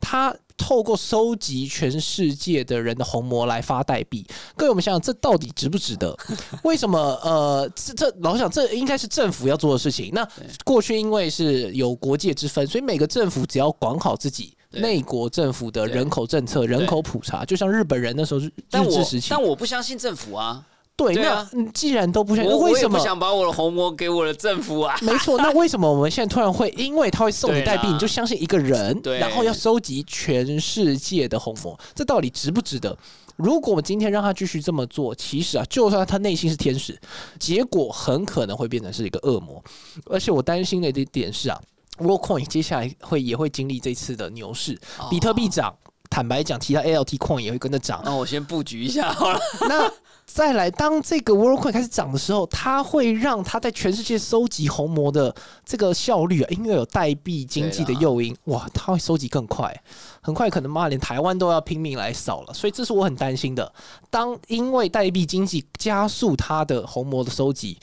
[0.00, 4.26] 他透过收集全世界的人的虹膜来发代币。
[4.56, 6.16] 各位，我们想想，这到底值不值得？
[6.64, 6.98] 为什么？
[7.22, 10.10] 呃，这这老想，这应该是政府要做的事情。
[10.12, 10.26] 那
[10.64, 14.56] 过去因为是有国界之分，所以每个政府只要管好自己。
[14.70, 20.66] 内国政府的人口政策、人口普查，就像日本人那时候是但我日治时期，但我不相信政府啊，
[20.96, 22.98] 对，那对啊嗯既然都不相信，我我也不为什么？
[23.00, 24.96] 想把我的红魔给我的政府啊。
[25.02, 31.78] 没错， 那为什么我们现在突然会因为他会送你代币，对啦你就相信一个人，对然后要收集全世界的红魔？
[31.94, 32.96] 这到底值不值得？
[33.36, 36.96] 如果我们今天让他继续这么做，其实啊，就算他内心是天使，
[37.40, 39.60] 结果很可能会变成是一个恶魔。
[40.06, 41.60] 而且我担心的一点是啊
[41.98, 44.78] ，WorldCoin 接下来会也会经历这次的牛市，
[45.10, 45.74] 比特币涨。
[46.10, 48.00] 坦白讲，其他 ALT coin 也会跟着涨。
[48.04, 49.40] 那我先布局一下好了。
[49.68, 49.90] 那
[50.26, 59.74] 再来，当这个 WorldCoin 开始涨的时候，它会让它在全世界收集红魔的这个效率啊，因为有代币经济的诱因，哇，它会收集更快，
[60.20, 63.72] 很快可能妈连台湾都要拼命来扫了，所以这是我很担心的。
[64.10, 67.78] 当因为代币经济加速它的红魔的收集。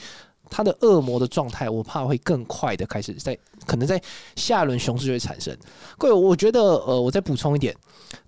[0.53, 3.97] 它的恶魔的状态，我怕会更快的开始在可能在
[4.35, 5.57] 下一轮熊市就会产生。
[5.97, 7.73] 各位，我觉得呃，我再补充一点，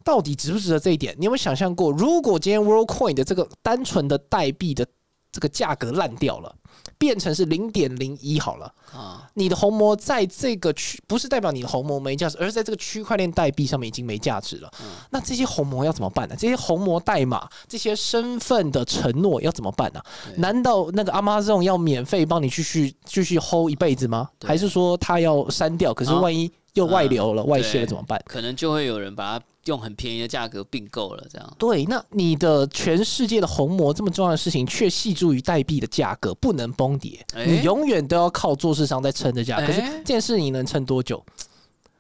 [0.04, 1.16] 到底值不值得这一点？
[1.18, 4.86] 你有没有想象过，如果今天 WorldCoin 的这个单纯的代币的
[5.32, 6.56] 这个价格烂掉了，
[6.98, 14.70] 变成是零点零一好了，啊，你的红魔在这个区不是代表你的红魔没价值，而是在这个区块链代币上面已经没价值了。
[15.10, 16.36] 那这些红魔要怎么办呢？
[16.38, 20.00] 这些红魔代码、这些身份的承诺要怎么办呢？
[20.26, 24.30] 对难道那个 Amazon 要免费帮你继续继续 hold 一辈子吗？
[24.44, 25.92] 还是说他要删掉？
[25.94, 28.22] 可是啊万一又外流了、外泄了怎么办？
[28.28, 31.56] 可能就会有人把它用很便宜的价格并购了，这样。
[31.58, 39.58] 对，那你的全世界的红魔这么重要的事情，却系住于代币的价格不能崩跌，哎你永远都要靠做市商在撑着价。
[39.66, 41.24] 可是哎这件事你能撑多久？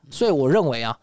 [0.09, 0.97] 所以我认为啊，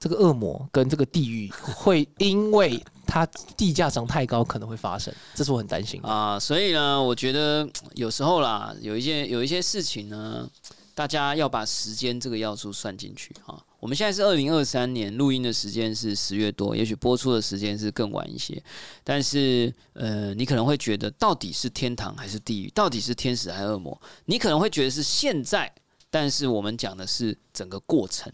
[0.00, 6.08] 这个恶魔跟这个地狱会因为它地价涨太高，可能会发生，这是我很担心的。
[6.08, 10.48] 啊，所以呢，我觉得有时候啦，有一些有一些事情呢，
[10.94, 13.62] 大家要把时间这个要素算进去啊。
[13.80, 18.60] 我们现在是二零二三年录音的时间是十月多，也许播出的时间是更晚一些，
[19.04, 24.00] 但是呃，你可能会觉得到底是天堂还是地狱，到底是天使还是恶魔？
[24.24, 25.72] 你可能会觉得是现在，
[26.10, 28.32] 但是我们讲的是整个过程，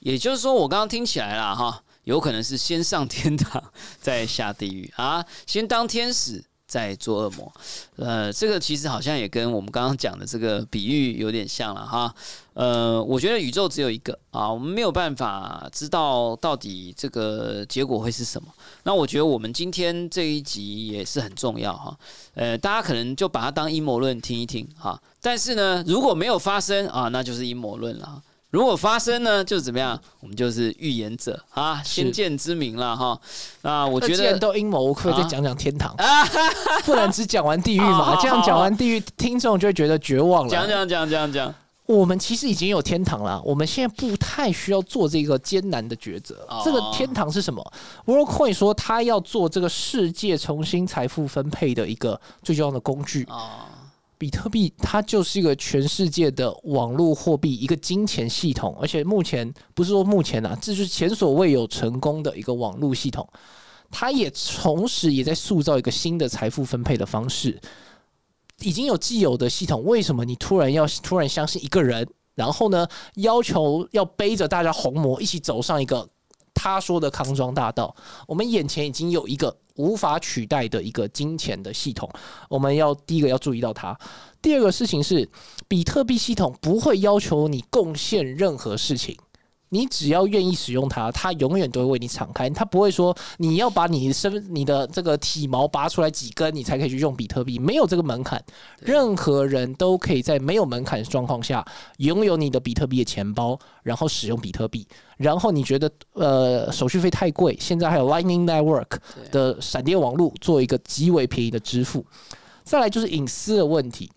[0.00, 6.44] 也就是说，我刚刚听起来啦哈，有可能是先上天堂 再下地狱啊，先当天使。
[6.66, 7.52] 再做恶魔，
[7.96, 12.12] 呃，这个其实好像也跟我们刚刚讲的这个比喻有点像了哈。
[12.54, 18.48] 呃，我觉得宇宙只有一个啊，我们没有办法知道到底这个结果会是什么。
[18.84, 21.96] 那我觉得我们今天这一集也是很重要哈。
[22.34, 25.00] 呃，大家可能就把它当阴谋论听一听哈。
[25.20, 28.22] 但是呢，如果没有发生啊，那就是阴谋论了。
[28.50, 30.00] 如果发生呢，就怎么样？
[30.20, 33.20] 我们就是预言者啊，先见之明了哈。
[33.62, 35.92] 那我觉得既然得都阴谋，我可不可以再啊讲讲天堂？
[36.86, 38.14] 不然只讲完地狱嘛？
[38.14, 40.48] 好这样讲完地狱，听众就会觉得绝望了。
[40.48, 41.52] 讲讲讲讲讲。
[41.86, 46.46] 我们其实已经有天堂了，我们现在不太需要做这个艰难的抉择。
[46.48, 47.62] 哦这个天堂是什么
[48.06, 53.24] ？WorldCoin 说他要做这个世界重新财富分配的一个最重要的工具。
[53.24, 53.66] 哦，
[54.16, 63.28] 比特币它就是一个全世界的网络货币，一个金钱系统，而且目前不是说目前啊，这就是前所未有成功的一个网络系统。
[63.90, 67.60] 它也同时也在塑造一个新的财富分配的方式。
[68.60, 72.86] 已经有既有的系统，为什么你突然要突然相信一个人，然后呢
[73.16, 76.08] 要求要背着大家红魔一起走上一个
[76.54, 77.94] 他说的康庄大道？
[78.26, 82.08] 我们眼前已经有一个无法取代的一个金钱的系统，
[82.48, 83.98] 我们要第一个要注意到它。
[84.40, 85.28] 第二个事情是，
[85.66, 89.16] 比特币系统不会要求你贡献任何事情。
[89.74, 92.48] 你只要愿意使用它，它永远都会为你敞开。
[92.48, 98.40] 它不会说你要把你身、你的这个体毛拔出来几根，你才可以去用比特币，没有这个门槛。
[98.78, 101.64] 任何人都可以在没有门槛的状况下
[101.96, 104.86] 拥有你的比特币的钱包，然后使用比特币。
[105.16, 108.98] 然后你觉得呃手续费太贵，现在还有 Lightning Network
[109.32, 112.06] 的闪电网络做一个极为便宜的支付。
[112.62, 114.08] 再来就是隐私的问题。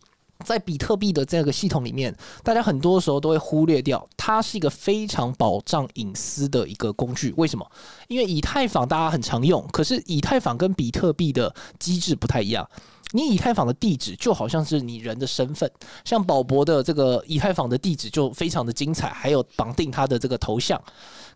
[0.46, 7.34] 在比特币的这个系统里面，大家很多时候都会忽略掉，它是一个非常保障隐私的一个工具。
[7.38, 7.70] 为什么？
[8.08, 12.70] 因为以太坊大家很常用，可是以太坊跟比特币的机制不太一样。
[13.14, 15.72] 你以太坊的地址就好像是你人的身份，
[16.04, 20.82] 像宝博的这个以太坊的地址就非常的精彩，还有绑定它的这个头像。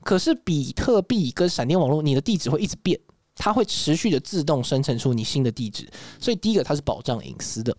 [0.03, 2.99] 可是比特币跟闪电网络，你的地址会一直变，
[3.35, 5.89] 它会持续的自动生成出你新的地址，
[6.19, 7.73] 所以第一个它是保障隐私的。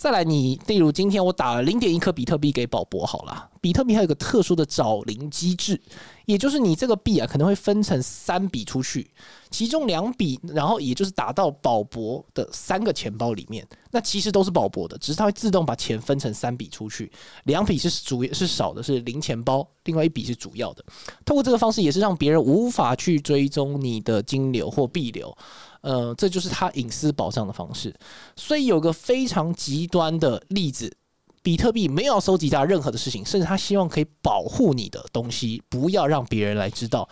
[0.00, 5.78] 再来你，例如今天我打了零点一颗比特币给宝博好了，比特币还有一个特殊的找零机制，
[6.24, 9.10] 也就是你这个币啊可能会分成三笔出去，
[9.50, 17.12] 其中两笔，然后也就是打到宝博的三个钱包里面，那其实都是宝博的，只是它会自动把钱分成三笔出去，
[17.44, 20.82] 两笔是主是少的，是零钱包，另外一笔是主要的。
[21.26, 25.36] 通过这个方式，也是让别人无法去追踪你的金流或币流。
[25.80, 27.94] 呃，这就是他隐私保障的方式。
[28.36, 30.94] 所以有个非常极端的例子，
[31.42, 37.08] 比特币没有收集到任何的事情，甚至他希望可以保护你的东西，不要让别人来知道。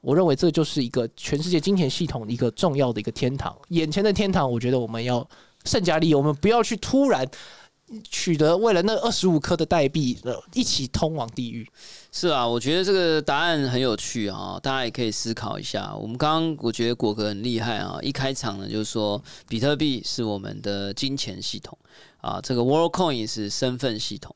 [0.00, 3.56] 我认为这就是一个全世界金钱系统一个重要的一个天堂。
[3.70, 5.26] 眼前的天堂，我觉得我们要
[5.64, 7.26] 善加利用，我们不要去突然
[8.10, 10.18] 取得为了那二十五颗的代币，
[10.52, 11.68] 一起通往地狱。
[12.10, 15.94] 是啊，我觉得这个答案很有趣啊，大家也可以思考一下。
[15.94, 21.76] 我们刚刚我觉得果哥很厉害啊，一开场呢就是说比特币是我们的金钱系统
[22.20, 24.34] 啊，这个 Worldcoin 是身份系统。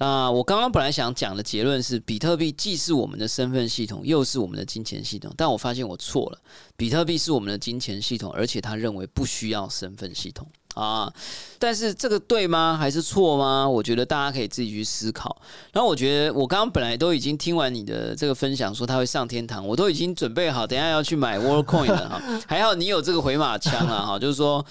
[0.00, 5.30] 那我刚刚本来想讲的结论是，比特币既是我们的身份系统，又是我们的金钱系统。
[5.36, 6.38] 但我发现我错了，
[6.74, 10.48] 比特币是我们的金钱系统，而且他认为不需要身份系统。
[10.74, 11.12] 啊，
[11.58, 12.78] 但是这个对吗？
[12.80, 13.68] 还是错吗？
[13.68, 15.36] 我觉得大家可以自己去思考。
[15.70, 22.22] 然后我觉得我刚刚本来都已经听完你的这个分享，说他会上天堂，我都已经准备好，等下要去买 Worldcoin 了哈。
[22.48, 24.64] 还好你有这个回马枪啊哈，就是说，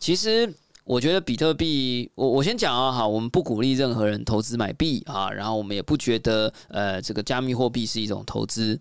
[0.00, 0.52] 其实
[0.86, 8.78] 我觉得比特币，我我先讲啊哈，我们不鼓励任何人投资买币啊，然后我们也不觉得呃这个加密货币是一种投资。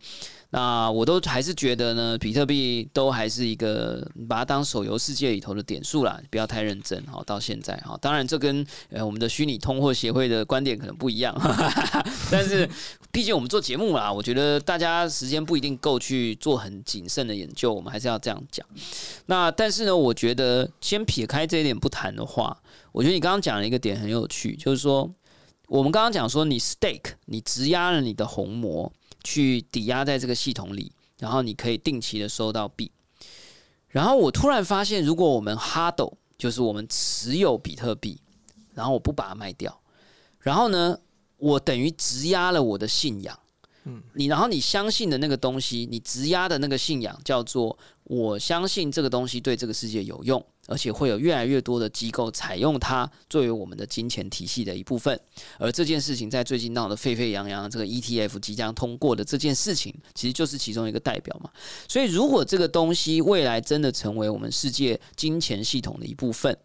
[0.56, 7.22] 那我都还是觉得呢，比特币都还是一个把它当手游世界里头的点数啦，不要太认真哈。
[7.26, 11.36] 到现在哈，当然这跟呃我们的虚拟通货协会的观点可能不一样，
[12.32, 12.70] 但是
[13.12, 18.66] 毕竟我们做节目啦，我觉得大家时间不一定够去做很谨慎的研究，我们还是要这样讲。
[19.26, 22.58] 那但是呢，我觉得先撇开这一点不谈的话，
[22.94, 25.12] 我觉得你刚刚讲了一个点很有趣，就是说
[25.68, 28.90] 我们刚刚讲说你 stake，你质押了你的红膜。
[29.26, 32.90] 去抵押在这个系统里，然后你可以定期的收到币。
[33.90, 38.22] 然后我突然发现，如果我们哈斗，就是我们持有比特币，
[38.74, 39.82] 然后我不把它卖掉，
[40.40, 41.00] 然后呢，
[41.38, 43.40] 我等于质押了我的信仰。
[43.86, 50.44] 嗯，你然后你相信的那个东西，你质押的那个信仰叫做我相信这个东西对这个世界有用。
[50.68, 55.20] 而且会有越来越多的机构采用它作为我们的金钱体系的一部分，
[55.60, 61.52] 而这件事情在最近闹得沸沸扬扬，这个 ETF 即将通过的这件事情，其实就是其中一个代表嘛。
[61.88, 66.58] 所以，如果这个东西未来真的成为我们世界金钱系统的一部分，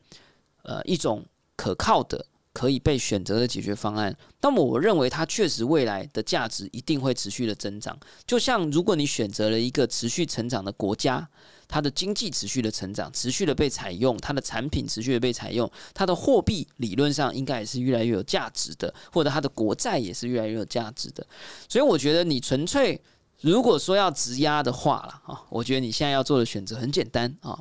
[0.62, 1.22] 呃，一种
[1.54, 7.98] 可靠的、可以被选择的解决方案，那么我认为它确实未来的价值一定会持续的增长。
[8.26, 11.28] 就像如果你选择了一个持续成长的国家。
[11.72, 21.24] 它的经济持续的成长，持续的被采用，它的产品持续的被采用，它的货币理论上应该也是越来越有价值的，或者它的国债也是越来越有价值的。
[21.68, 23.00] 所以我觉得你纯粹
[23.42, 27.56] 如果说要质押的话了啊，我觉得你现在要做的选择很简单啊，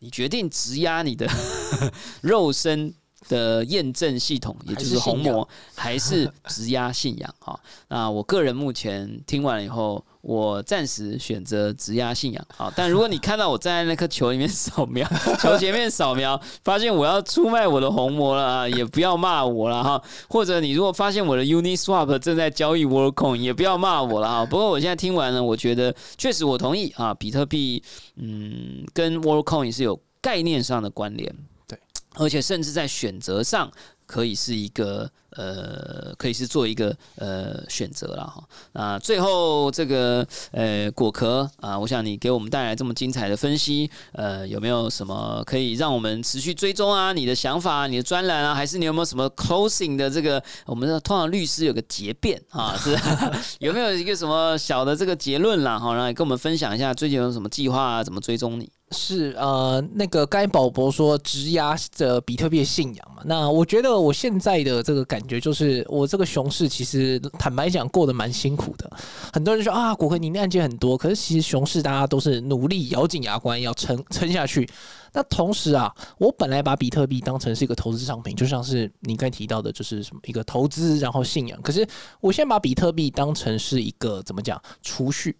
[0.00, 1.30] 你决定质押你的
[2.22, 2.92] 肉身。
[3.28, 7.58] 的验证系统，也就是红魔，还是直压信仰哈？
[7.88, 12.72] 那我个人目前听完了以后，我暂时选择直压信仰好。
[12.74, 15.08] 但如果你看到我站在那颗球里面扫描，
[15.40, 20.02] 球前面扫描，发现我要出卖我的红魔了啊，也不要骂我了哈。
[20.28, 24.46] 或者你如果发现我的 Uniswap 正在交易 Worldcoin，也不要骂我了哈。
[24.46, 27.82] 不过我现在听完了，我觉得确实我同意啊，比特币
[28.16, 31.34] 嗯跟 Worldcoin 是有概念上的关联。
[32.16, 33.70] 而且甚至在选择上，
[34.06, 38.42] 可以是一个呃，可以是做一个呃选择了哈。
[38.72, 47.12] 那最后这个呃果壳啊，我想你给我们带来这么精彩的分析，呃，有没有什么可以让我们持续追踪啊？
[47.12, 50.42] 你的想法、你的专栏啊，还是你有没有什么 closing 的这个？
[50.66, 52.96] 我们通常律师有个结辩啊， 是
[53.58, 55.78] 有没有一个什么小的这个结论啦？
[55.78, 58.04] 哈，然后跟我们分享一下最近有什么计划啊？
[58.04, 58.70] 怎么追踪你？
[58.92, 63.22] 是呃，那个该宝博说直压着比特币信仰嘛？
[63.24, 68.88] 那我觉得我现在的这个感觉就是，我这个熊市其实坦白讲过得蛮辛苦的。
[69.32, 74.68] 很多人说啊，股会你案件很多，可是其实熊市大家都是努力咬紧牙关要撑撑下去。
[75.16, 81.58] 那同时啊，我本来把比特币当成是一个投资商品，就像是你刚提到的，就是什么一个投资，然后信仰。
[81.62, 81.88] 可是
[82.20, 85.34] 我现在把比特币当成是一个怎么讲储蓄？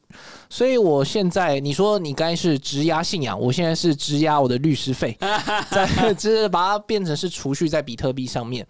[0.48, 3.38] 所以我现在你说你该是质押信仰。
[3.38, 5.14] 我现在是质押我的律师费，
[5.70, 8.66] 在就是把它变成是储蓄在比特币上面。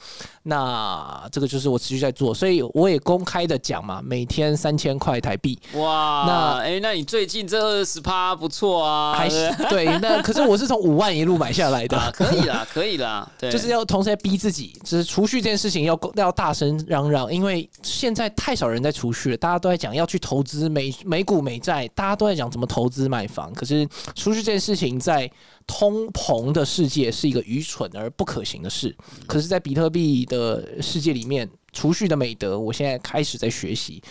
[0.49, 5.59] 那这个就是我持续在做，所以我也公开的讲嘛，每天三千块台币。
[5.75, 25.31] 哇，那那哎，那你最近这二十趴不错啊，还对不 对，那可是我是从五万一路买下来的，可以啦，可以啦，对，就是要同时在逼自己，就是储蓄这件事情要要大声嚷嚷，因为现在太少人在储蓄了，大家都在讲要去投资美美股美债，大家都在讲怎么投资买房，可是储蓄这件事情在
[25.67, 28.97] 通膨的世界是一个愚蠢而不可行的事，
[29.27, 34.03] 可是，在比特币的世界里面，储蓄的美德，我现在开始在学习。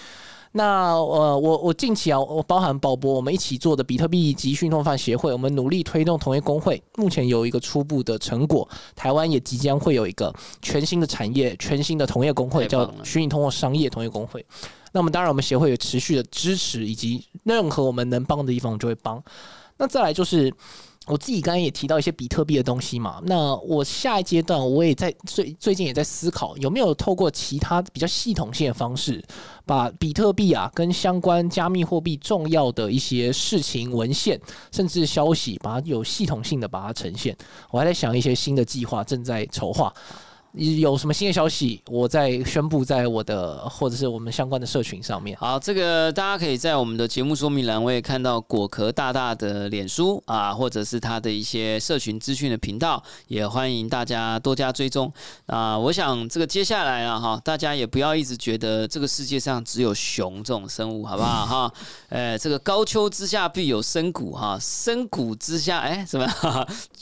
[0.52, 8.68] 那呃，我我近期啊，我包含宝博，我们一起做的比特币及讯通贩协会，我们努力推动同业工会，目前有一个初步的成果。
[8.96, 14.46] 台湾也即将会有一个全新的产业、全新的同业工会，叫虚拟通货商业同业工会。
[14.94, 19.22] 那么当然，我们协会有持续的支持，以及任何我们能帮的地方，我们就会帮。
[19.78, 20.54] 那再来就是。
[21.08, 29.24] 我自己刚才也提到一些比特币的东西嘛，那我下一阶段我也在最最近也在思考，有没有透过其他比较系统性的方式，
[29.66, 34.40] 把比特币啊跟相关加密货币重要的一些事情、文献
[34.72, 37.38] 甚至消息，把它有系统性的把它呈现。
[37.70, 39.94] 我还在想一些新的计划，正在筹划。
[40.56, 45.38] 有什么新的消息，我再宣布在我的或者是我们相关的社群上面。
[45.38, 55.12] 好，这个大家可以在我们的节目说明栏位看到果壳大大的脸书啊，或者是他的一些社群资讯的频道，也欢迎大家多加追踪。
[55.48, 61.74] 啊，我想这个接下来啊哈，大家也不要一直觉得这个世界上只有熊这种生物，好不好哈？
[62.08, 66.26] 呃，这个高丘之下必有深谷哈，深谷之下哎什么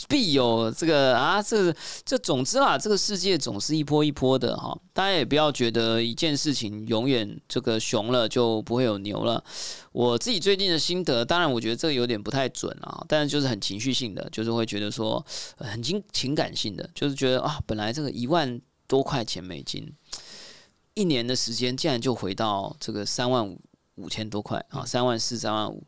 [0.10, 1.72] 必有这个啊这
[2.04, 9.44] 这总之啦，这个世界总是一波一波的哈，大家也不要觉得一件事情永远这个熊了就不会有牛了。
[9.92, 15.24] 我自己最近的心得，当然我觉得这个有点不太准啊，但是就是很情绪性的，就是会觉得说
[15.58, 19.94] 很情情感性的，就是觉得啊，本来这个一万多块钱美金，
[20.94, 23.60] 一年的时间竟然就回到这个三万五
[23.96, 25.86] 五千多块啊，三万四、三万五。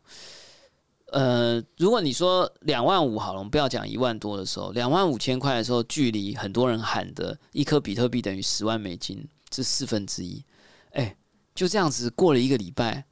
[1.12, 10.44] 呃，如果你说两万五好了，我们不要讲一万多的时候，两万五千块的时候，距离很多人喊的一颗比特币等于十万美金，是四分之一。
[10.90, 11.16] 哎，
[11.54, 13.04] 就这样子过了一个礼拜，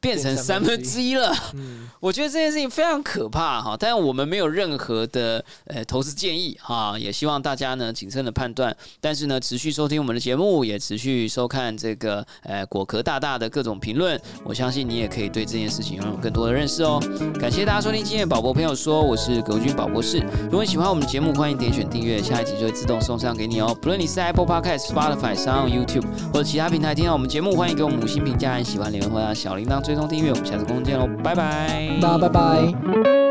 [0.00, 1.30] 变成三分之一了。
[1.54, 16.98] 嗯，我觉得这件事情非常可怕哈，但是我们没有任何的呃投资建议哈，也希望大家呢谨慎的判断，但是呢持续收听我们的节目，也持续收看这个呃果壳大大的各种评论，我相信你也可以对这件事情拥有更多的认识哦。
[17.38, 20.18] 感谢大家收听今天的宝博朋友说，我是葛军宝博士。
[20.44, 23.76] 如果你喜欢我们的节目，欢迎点选订阅，下一集就会自动送上给你哦。
[23.82, 30.30] 不论你是在 Apple Podcast、Spotify、n YouTube 或者其他平台听到我们节目，欢迎给我们五星评价，喜欢留言或者小铃铛追踪订阅。
[30.30, 33.29] 我们下次空中见喽，拜拜，那拜拜。